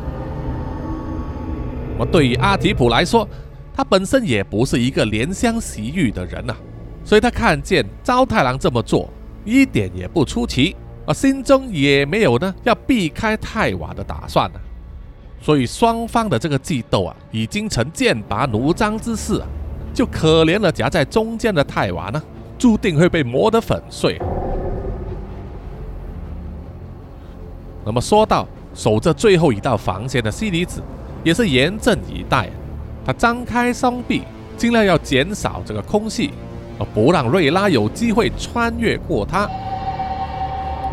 [1.93, 3.27] 那么对于阿提普来说，
[3.75, 6.55] 他本身也不是一个怜香惜玉的人呐，
[7.03, 9.09] 所以他看见昭太郎这么做
[9.43, 10.75] 一点也不出奇，
[11.05, 14.59] 啊，心中也没有呢要避开泰瓦的打算呢。
[15.41, 19.47] 所以双方的这个激斗啊，已经成剑拔弩张之势啊！
[19.93, 22.21] 就可怜了夹在中间的泰瓦呢，
[22.59, 24.21] 注定会被磨得粉碎。
[27.83, 30.81] 那么说到守着最后一道防线的西里子，
[31.23, 32.47] 也是严阵以待。
[33.03, 34.21] 他张开双臂，
[34.55, 36.29] 尽量要减少这个空隙，
[36.77, 39.49] 而不让瑞拉有机会穿越过他。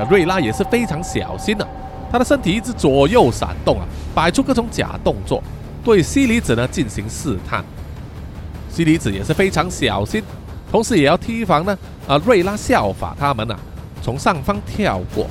[0.04, 1.66] 瑞拉也是非常小心的。
[2.10, 3.84] 他的身体一直左右闪动啊，
[4.14, 5.42] 摆出各种假动作，
[5.84, 7.62] 对西里子呢进行试探。
[8.70, 10.22] 西里子也是非常小心，
[10.70, 11.76] 同时也要提防呢
[12.06, 13.54] 啊瑞拉效法他们呐，
[14.02, 15.26] 从上方跳过。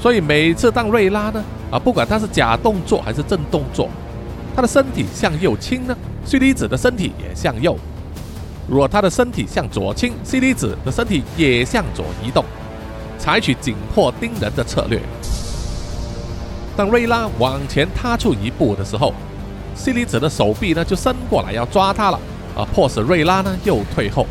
[0.00, 3.88] 所以每次当瑞拉呢啊，不管他是假动作还是正动作，
[4.54, 7.74] 他的身体向右倾呢，西里子的身体也向右；
[8.68, 12.44] 如果他的身体向左倾，西里子的身体也向左移动，
[13.18, 15.00] 采取紧迫盯人的策略。
[16.76, 19.14] 当瑞拉往前踏出一步的时候，
[19.74, 22.18] 西里子的手臂呢就伸过来要抓他了，
[22.56, 24.26] 啊，迫使瑞拉呢又退后。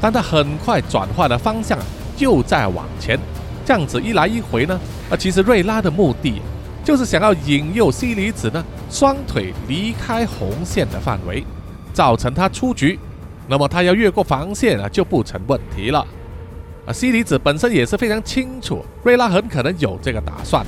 [0.00, 1.78] 但他很快转换了方向，
[2.18, 3.18] 又在往前。
[3.64, 4.78] 这样子一来一回呢，
[5.10, 6.40] 啊，其实瑞拉的目的
[6.82, 11.44] 就是想要引诱西里子呢双腿离开红线的范围，
[11.92, 12.98] 造成他出局。
[13.46, 16.06] 那么他要越过防线啊就不成问题了。
[16.92, 20.64] 西里子本身也是非常清楚，瑞拉很可能有这个打算。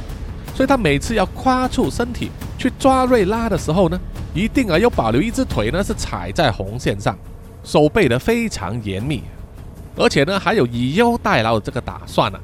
[0.54, 3.98] 所以他每次要跨出身体去抓瑞拉的时候呢，
[4.34, 7.16] 一定啊要保留一只腿呢是踩在红线上，
[7.64, 9.22] 守备的非常严密，
[9.96, 12.38] 而且呢还有以优代劳的这个打算呢。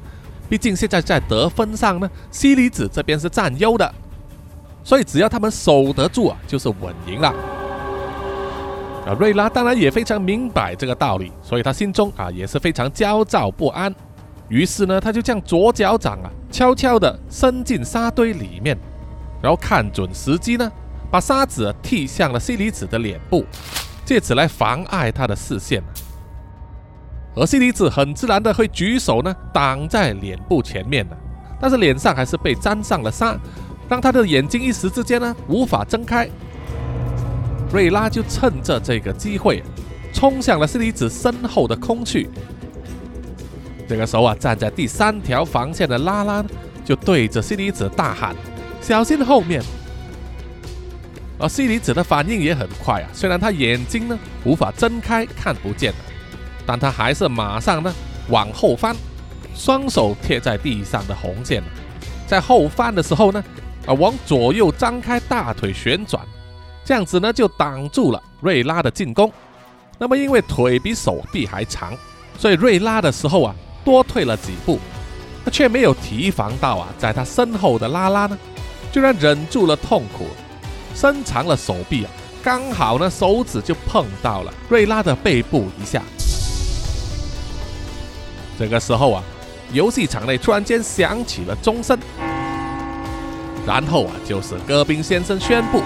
[0.49, 3.93] 毕竟现在在得分上呢，西里子这边是占优的，
[4.83, 7.58] 所以只要他们守得住啊，就是稳赢了。
[9.13, 13.93] 瑞拉当然也非常明白这个道理，所以他心中啊也是非常焦躁不安。
[14.49, 18.77] 于是呢，他就将左脚掌啊，悄悄地伸进沙堆里面，
[19.41, 20.71] 然后看准时机呢，
[21.11, 23.45] 把沙子踢向了西里子的脸部，
[24.03, 25.83] 借此来妨碍他的视线。
[27.35, 31.15] 而西里子很自然的会举手呢，挡在脸部前面呢，
[31.61, 33.37] 但是脸上还是被沾上了沙，
[33.87, 36.27] 让他的眼睛一时之间呢无法睁开。
[37.71, 39.63] 瑞拉就趁着这个机会，
[40.13, 42.27] 冲向了西里子身后的空区。
[43.87, 46.43] 这个时候啊，站在第三条防线的拉拉
[46.83, 48.35] 就对着西里子大喊
[48.81, 49.61] ：“小心后面！”
[51.39, 55.93] 而西里子的反应也很快啊，虽然他眼睛呢无法睁开，看不见，
[56.65, 57.93] 但他还是马上呢
[58.29, 58.95] 往后翻，
[59.55, 61.63] 双手贴在地上的红线，
[62.27, 63.43] 在后翻的时候呢，
[63.85, 66.23] 啊往左右张开大腿旋转，
[66.89, 69.31] 这样子呢就挡住了瑞拉的进攻。
[69.99, 71.93] 那么因为腿比手臂还长，
[72.35, 73.53] 所以瑞拉的时候啊。
[73.85, 74.77] 多退了几步，
[75.43, 78.37] 他却没有提防到啊，在他身后的拉拉呢，
[78.91, 80.27] 居然忍住了痛苦，
[80.93, 82.11] 伸长了手臂啊，
[82.43, 86.03] 刚好呢手指就碰到了瑞拉的背部一下。
[88.59, 89.23] 这个时候啊，
[89.71, 91.97] 游戏场内突然间响起了钟声，
[93.65, 95.81] 然后啊，就是戈宾先生宣布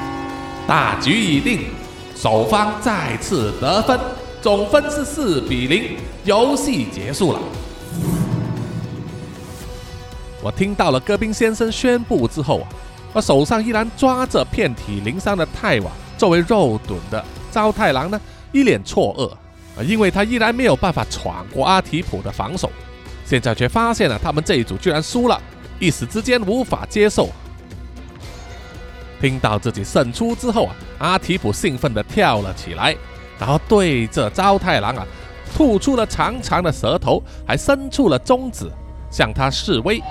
[0.66, 1.66] 大局已定，
[2.16, 3.99] 首方再次得分，
[4.41, 7.39] 总分是四比零，游戏结束了。
[10.41, 12.68] 我听到了戈宾先生宣布之后啊，
[13.11, 18.20] 我手上依然抓着遍体鳞伤的泰瓦作为肉盾的招太郎呢，
[18.53, 19.30] 一脸错愕
[19.80, 22.72] 啊，因为他依然没有办法闯过阿提普的防守。
[23.26, 25.41] 现在却发现了他们这一组居然输了，
[25.80, 27.30] 一时之间无法接受。
[29.24, 32.93] 听到自己胜出之后啊，阿提普兴奋地跳了起来，
[33.39, 35.07] 然后对着招太郎啊
[35.55, 38.69] 吐出了长长的舌头，还伸出了中指
[39.09, 40.03] 向他示威。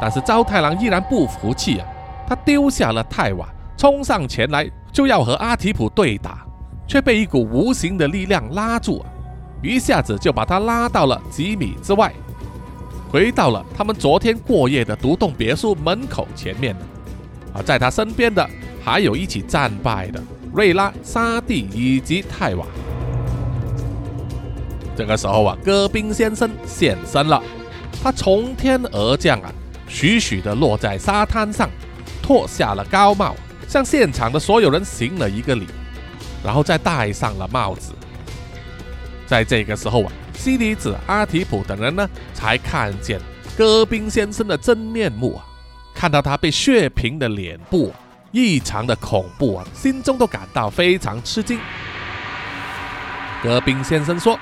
[0.00, 1.86] 但是招太郎依然不服气啊，
[2.26, 6.44] 他丢下了太瓦，冲上前来就要和阿提普对打，
[6.84, 8.98] 却被一股无形的力量拉住。
[8.98, 9.06] 啊
[9.62, 12.12] 一下子就把他拉到了几米之外，
[13.08, 16.74] 回到了他们昨天过夜的独栋别墅门口前面。
[17.62, 18.48] 在他身边的
[18.84, 22.66] 还有一起战败的瑞拉、沙蒂以及泰瓦。
[24.96, 27.42] 这个时候啊，戈宾先生现身了，
[28.02, 29.52] 他从天而降啊，
[29.86, 31.70] 徐徐地落在沙滩上，
[32.22, 33.36] 脱下了高帽，
[33.68, 35.66] 向现场的所有人行了一个礼，
[36.42, 37.92] 然后再戴上了帽子。
[39.26, 43.20] 在这个时候啊，西里子、阿提普等人呢，才看见
[43.56, 45.44] 戈宾先生的真面目啊！
[45.98, 47.92] 看到他被血瓶的脸部，
[48.30, 51.58] 异常的恐怖啊，心中都感到非常吃惊。
[53.42, 54.38] 戈宾先生说：“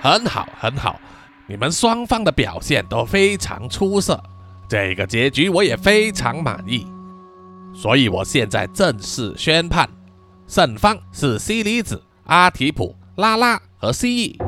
[0.00, 1.00] 很好，很好，
[1.48, 4.22] 你们双方的表现都非常出色，
[4.68, 6.86] 这个结局我也非常满意。
[7.74, 9.88] 所以我现在正式宣判，
[10.46, 14.40] 胜方是西里子、阿提普、拉拉。”和蜥蜴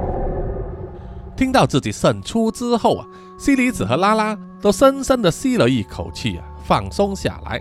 [1.36, 3.07] 听到自己胜出之后啊，
[3.39, 7.61] 西里子和拉拉都深深的吸了一口气啊，放松下来。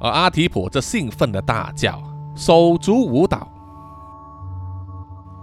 [0.00, 2.02] 而阿提普则兴奋的大叫，
[2.34, 3.48] 手足舞蹈。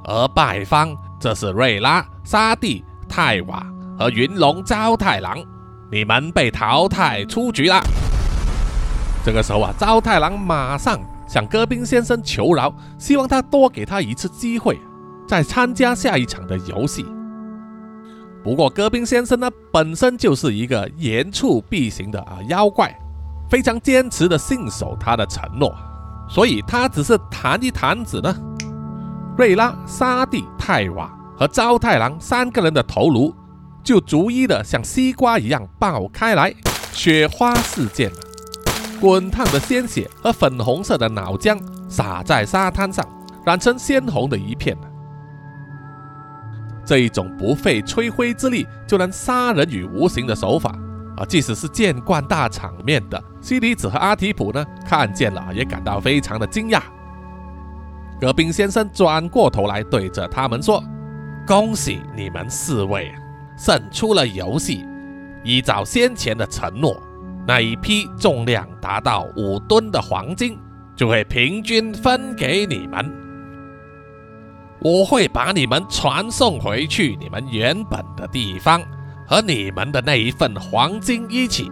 [0.04, 3.66] 而败方则是瑞拉、沙蒂、泰瓦
[3.99, 5.38] 和云龙招太郎，
[5.91, 7.82] 你们被淘汰出局了。
[9.24, 14.80] 这个时候啊，招太郎马上向戈宾先生求饶，希望他多给他一次机会。
[15.28, 17.06] 再参加下一场的游戏。
[18.43, 22.91] 不过，戈宾先生呢，本身就是一个言出必行的啊妖怪，
[23.49, 25.71] 非常坚持的信守他的承诺，
[26.27, 28.35] 所以他只是弹一弹子呢，
[29.37, 33.31] 瑞拉、沙蒂、泰瓦和招太郎三个人的头颅
[33.83, 36.51] 就逐一的像西瓜一样爆开来，
[36.91, 38.11] 雪花四溅，
[38.99, 43.05] 滚烫的鲜血和粉红色的脑浆洒在沙滩上，
[43.45, 44.75] 染成鲜红的一片。
[46.86, 50.71] 这一种不费吹灰之力就能杀人于无形的手法
[51.17, 56.82] 啊，即使是见惯大场面的西里子和阿提普呢，看见了也感到非常的惊讶。
[58.19, 60.84] 戈宾先生转过头来对着他们说
[61.47, 63.11] ：“恭喜你们四位
[63.57, 64.86] 胜出了游戏，
[65.43, 67.01] 依照先前的承诺，
[67.47, 70.57] 那一批重量达到五吨的黄金
[70.95, 73.11] 就会平均分给你们。”
[74.84, 78.82] 我会把你们传送回去你们原本的地方，
[79.27, 81.71] 和你们的那一份黄金一起。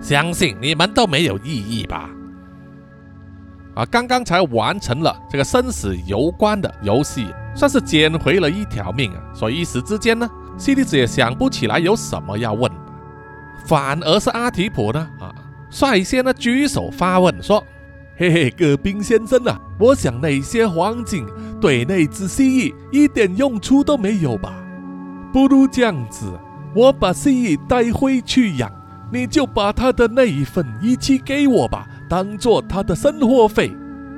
[0.00, 2.08] 相信你们都没有异议吧？
[3.74, 7.26] 啊，刚刚才完成了这个生死攸关的游戏，
[7.56, 9.18] 算是捡回了一条命啊！
[9.34, 12.70] 所以一时之间呢，西里子也想不起来有什么要问，
[13.66, 15.34] 反而是阿提普呢，啊，
[15.70, 17.64] 率先呢举手发问说。
[18.20, 21.24] 嘿嘿，戈宾先生啊，我想那些黄金
[21.60, 24.54] 对那只蜥蜴一点用处都没有吧？
[25.32, 26.32] 不如这样子，
[26.74, 28.70] 我把蜥蜴带回去养，
[29.12, 33.72] 你就把它的那一份一起给我吧，当做它的生活费。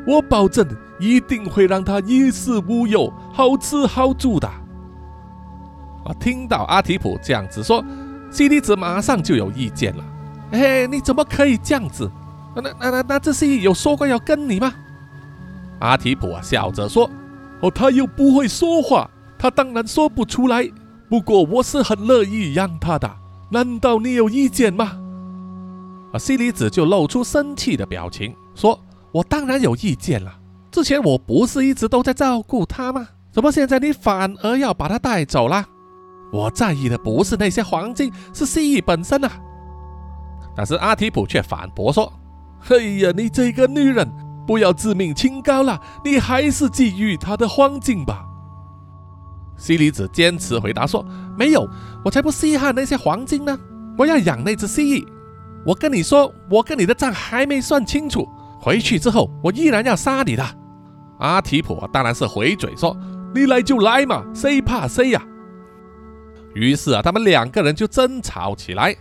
[0.07, 0.67] 我保证
[0.99, 4.49] 一定会让它衣食无忧，好吃好住的。
[4.49, 7.85] 啊，听到阿提普这样子说，
[8.31, 10.05] 西里子马上就有意见了。
[10.53, 12.11] 嘿，你怎么可以这样子？
[12.55, 14.73] 那那那那只蜥蜴有说过要跟你吗？
[15.81, 17.09] 阿提普啊笑着说
[17.63, 20.69] ：“哦，他又不会说话，他当然说不出来。
[21.09, 23.11] 不过我是很乐意养他的，
[23.51, 24.93] 难道你有意见吗？”
[26.13, 28.79] 啊，西里子就露出生气的表情，说
[29.13, 30.33] ：“我当然有意见了。
[30.71, 33.09] 之前我不是一直都在照顾他吗？
[33.31, 35.67] 怎么现在你反而要把他带走啦？
[36.33, 39.31] 我在意的不是那些黄金，是蜥蜴本身啊。”
[40.57, 42.13] 但是阿提普却反驳说。
[42.69, 44.07] 哎呀，你这个女人，
[44.51, 48.25] 不要自命清高了，你还是觊觎他的黄金吧。
[49.57, 51.07] 西离子坚持回答说
[51.39, 51.69] ：“没有，
[52.05, 53.57] 我才不稀罕那些黄金呢！
[53.97, 55.07] 我要养那只蜥蜴。
[55.65, 58.29] 我跟你说，我跟你的账还没算清楚。
[58.59, 60.45] 回去之后，我依然要杀你的。”
[61.21, 62.97] 阿提普当然是回嘴说
[63.33, 65.23] ：“你来就来嘛，谁怕谁呀！”
[66.57, 68.93] 于是啊，他们两个人就争吵起来，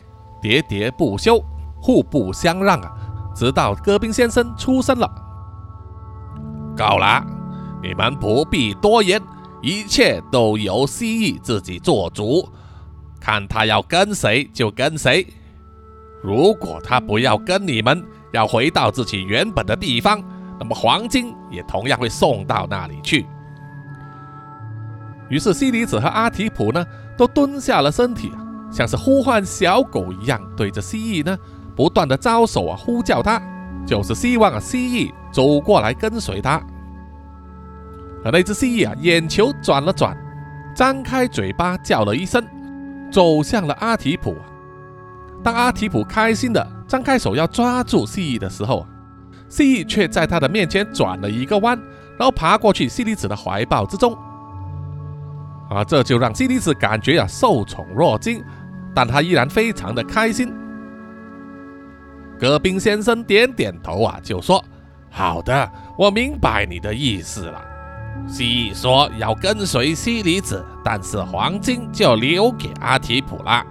[0.44, 1.44] 喋喋不休，
[1.82, 2.92] 互不相让啊，
[3.36, 5.12] 直到戈宾先生出声了
[6.80, 7.22] ：“够了，
[7.84, 9.22] 你们不必多言。”
[9.62, 12.48] 一切都由蜥蜴自己做主，
[13.20, 15.28] 看他要跟谁就跟谁。
[16.24, 18.02] 如果他不要跟你们，
[18.32, 20.24] 要回到自己原本的地方，
[20.58, 23.26] 那么黄金也同样会送到那里去。
[25.30, 26.86] 于是西里子和阿提普呢，
[27.18, 28.32] 都蹲下了身体，
[28.72, 31.38] 像是呼唤小狗一样，对着蜥蜴呢，
[31.76, 33.42] 不断的招手啊，呼叫他，
[33.86, 36.62] 就是希望啊，蜥蜴走过来跟随他。
[38.24, 40.16] 而那只蜥蜴啊，眼球转了转，
[40.76, 42.46] 张开嘴巴叫了一声，
[43.12, 44.36] 走向了阿提普。
[45.42, 48.88] 当阿提普开心的张开手要抓住蜥蜴的时候啊，
[49.48, 51.80] 蜥蜴却在他的面前转了一个弯，
[52.18, 54.14] 然后爬过去西里子的怀抱之中。
[55.70, 58.44] 啊，这就让西里子感觉啊受宠若惊，
[58.94, 60.54] 但他依然非常的开心。
[62.40, 64.64] 戈宾先生点点头啊，就说
[65.12, 67.62] ：“好的，我明白你的意思了。”
[68.28, 73.66] 蜥蜴说要跟随西里子，但是黄金就留给阿提普了。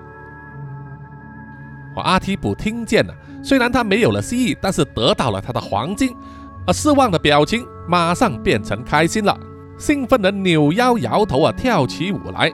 [1.96, 6.14] 阿提普听见了，虽然他没有了蜥蜴，但是得到了他的黄金，
[6.66, 9.36] 而失望的表情马上变成开心了，
[9.78, 12.52] 兴奋的扭腰摇头啊，跳起舞来。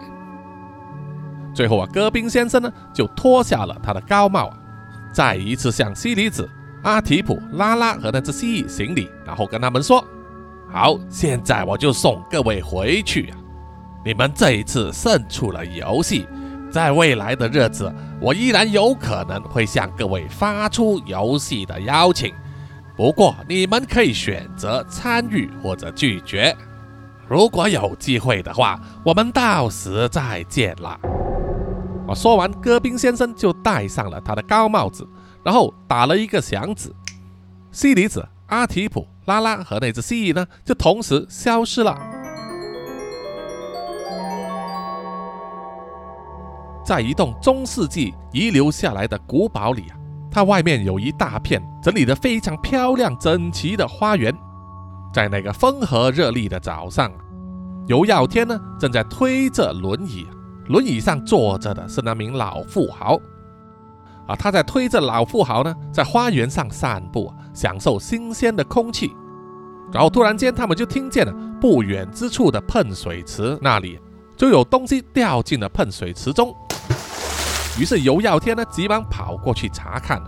[1.53, 4.57] 最后啊，戈宾先生呢就脱下了他的高帽啊，
[5.15, 6.47] 再一次向西里子、
[6.83, 10.05] 阿提普、拉拉和那只蜥蜴行礼，然后跟他们说。
[10.71, 13.33] 好，现在我就送各位回去！
[14.05, 16.27] 你们这一次胜出了游戏，
[16.69, 22.35] 在未来的日子，我依然有可能会向各位发出游戏的邀请，
[22.97, 26.55] 不过你们可以选择参与或者拒绝。
[27.29, 30.99] 如果有机会的话，我们到时再见了。
[32.15, 35.07] 说完，戈宾先生就戴上了他的高帽子，
[35.43, 36.95] 然后打了一个响指，
[37.73, 39.07] 西里子、阿提普。
[39.27, 41.99] 拉拉和那只蜥蜴呢，就同时消失了。
[46.85, 49.97] 在一栋中世纪遗留下来的古堡里啊，
[50.31, 54.31] 它外面有一大片整理的非常漂亮、整齐的花园。
[55.11, 57.11] 在那个风和日丽的早上，
[57.87, 60.27] 尤耀天呢正在推着轮椅，
[60.69, 63.19] 轮椅上坐着的是那名老富豪。
[64.27, 69.13] 啊，他在推着老富豪呢，在花园上散步，享受新鲜的空气。
[69.93, 74.01] 然后突然间，他们就听见了不远之处的喷水池那里
[74.37, 76.55] 就有东西掉进了喷水池中。
[77.79, 80.23] 于是尤耀天呢，急忙跑过去查看。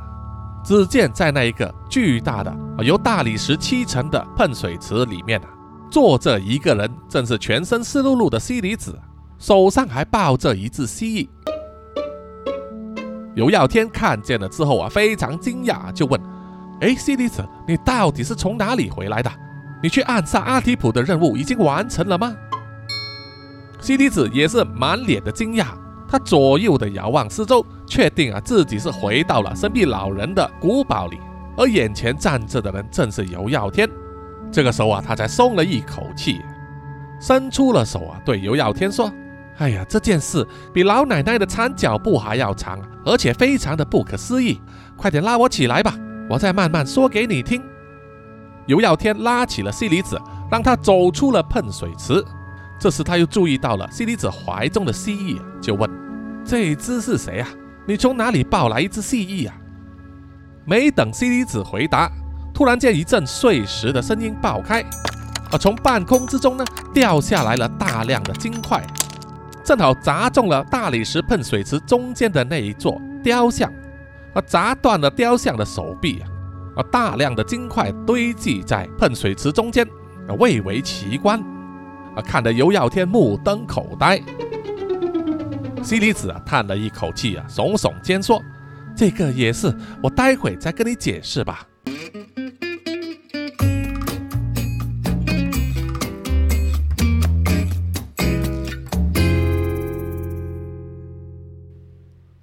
[0.63, 5.49] 只见在那一个巨大的由大理石砌成的喷水池里面啊，
[5.91, 8.99] 坐着一个人，正是全身湿漉漉的西里子，
[9.39, 11.29] 手上还抱着一只蜥蜴。
[13.35, 16.19] 尤耀天看见了之后啊，非常惊讶，就问
[16.81, 19.31] ：“哎，西里子，你到底是从哪里回来的？
[19.83, 22.35] 你去暗杀阿提普的任务已经完成了吗？”
[23.79, 25.67] 西里子也是满脸的惊讶，
[26.09, 31.21] 他左右的遥望四周，确定啊自己是回到了神秘老人的古堡里，
[31.59, 33.87] 而眼前站着的人正是尤耀天。
[34.51, 36.41] 这个时候啊，他才松了一口气，
[37.21, 39.13] 伸出了手啊，对尤耀天说。
[39.59, 44.61] 哎呀，这件事比老奶奶的长脚步还要长，而且非常的不可思议。
[44.97, 45.95] 快点拉我起来吧，
[46.29, 47.63] 我再慢慢说给你听。
[48.67, 52.23] 尤耀天拉起了西里子，让他走出了喷水池。
[52.79, 55.89] 这时他又注意到了西里子怀中的蜥蜴，就问
[56.45, 57.49] ：“这只是谁啊？
[57.87, 59.57] 你从哪里抱来一只蜥蜴啊？”
[60.67, 62.11] 没等西里子回答，
[62.53, 64.85] 突然间一阵碎石的声音爆开，
[65.51, 68.85] 而从半空之中呢掉下来了大量的金块。
[69.67, 73.69] 正好砸中了大理石喷水池中间的那一座雕像，
[74.33, 76.29] 而砸断了雕像的手臂啊！
[76.77, 79.85] 而大量的金块堆积在喷水池中间，
[80.29, 81.41] 啊蔚为奇观，
[82.15, 84.23] 啊，看得尤耀天目瞪口呆。
[85.83, 88.41] 西里子啊叹了一口气啊，耸耸肩说
[88.95, 91.67] ：“这个也是，我待会再跟你解释吧。”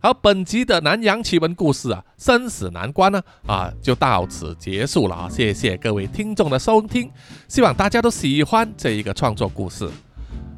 [0.05, 5.29] 好，本集的南洋奇闻故事啊，生死难关呢啊，就到此结束了啊！
[5.29, 7.09] 谢谢各位听众的收听，
[7.47, 9.89] 希望大家都喜欢这一个创作故事。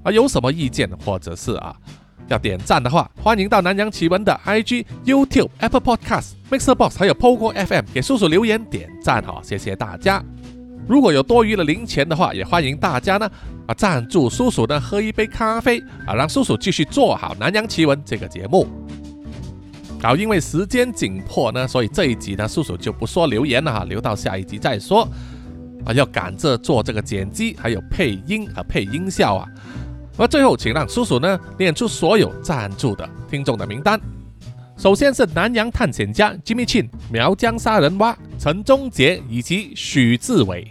[0.02, 1.76] 啊，有什么意见或者是啊
[2.28, 10.24] 要点赞的话，欢迎到南洋奇闻的 IG、YouTube、Apple Podcast、Mixer Box 还有 Pogo FM 给叔叔留言点赞哈，谢谢大家。
[10.88, 13.30] 如果有多余的零钱的话，也欢迎大家呢
[13.68, 18.68] 啊赞助叔叔呢喝一杯咖啡啊，让叔叔继续做好南洋奇闻这个节目。
[20.06, 25.02] 好，因为时间紧迫呢，所以这一集呢叔叔就不说留言了哈，留到下一集再说。
[25.84, 29.48] 啊，要赶着做这个剪辑，还有配音和配音效啊。
[30.16, 34.00] 而最后，请让叔叔呢念出所有赞助的听众的名单。
[34.78, 40.68] 首先是南洋探险家 Jimmy Chin、苗疆杀人蛙陈忠杰以及许志伟。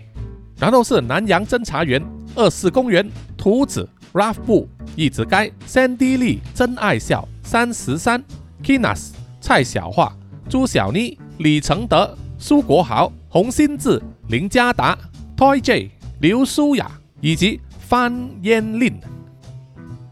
[0.60, 2.00] 然后是南洋侦查员
[2.36, 3.04] 二四公园
[3.36, 8.22] 图子 Ralph 布一直该 Sandy Lee 真爱笑三十三
[8.62, 9.10] Kinas
[9.46, 10.10] 蔡小桦
[10.48, 14.98] 朱小妮李承德苏国豪洪新志林家达
[15.36, 15.90] Toy J
[16.22, 16.90] 刘舒雅
[17.20, 18.98] 以及范嫣令。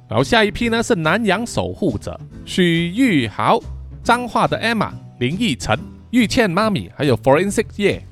[0.07, 3.59] 然后下一批呢是南洋守护者许玉豪
[4.05, 5.81] 彰化的 Emma 林奕晨
[6.11, 8.05] 玉倩妈咪还有 Forensic 叶。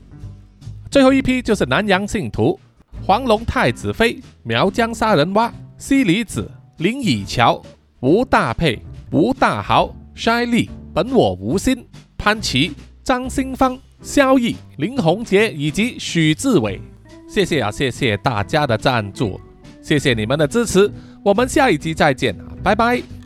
[0.90, 2.58] 最后一批就是南洋信徒
[3.04, 7.62] 黄龙太子妃苗疆杀人蛙西里子林以乔
[8.00, 10.46] 吴大佩吴大豪 Shy
[10.95, 11.84] 本我吴昕
[12.18, 12.72] 潘琪
[13.03, 16.80] 张新芳萧毅林宏杰以及许志伟，
[17.28, 19.41] 谢谢啊，谢谢大家的赞助，
[19.82, 20.91] 谢谢你们的支持，
[21.24, 23.19] 我们下一集再见拜拜。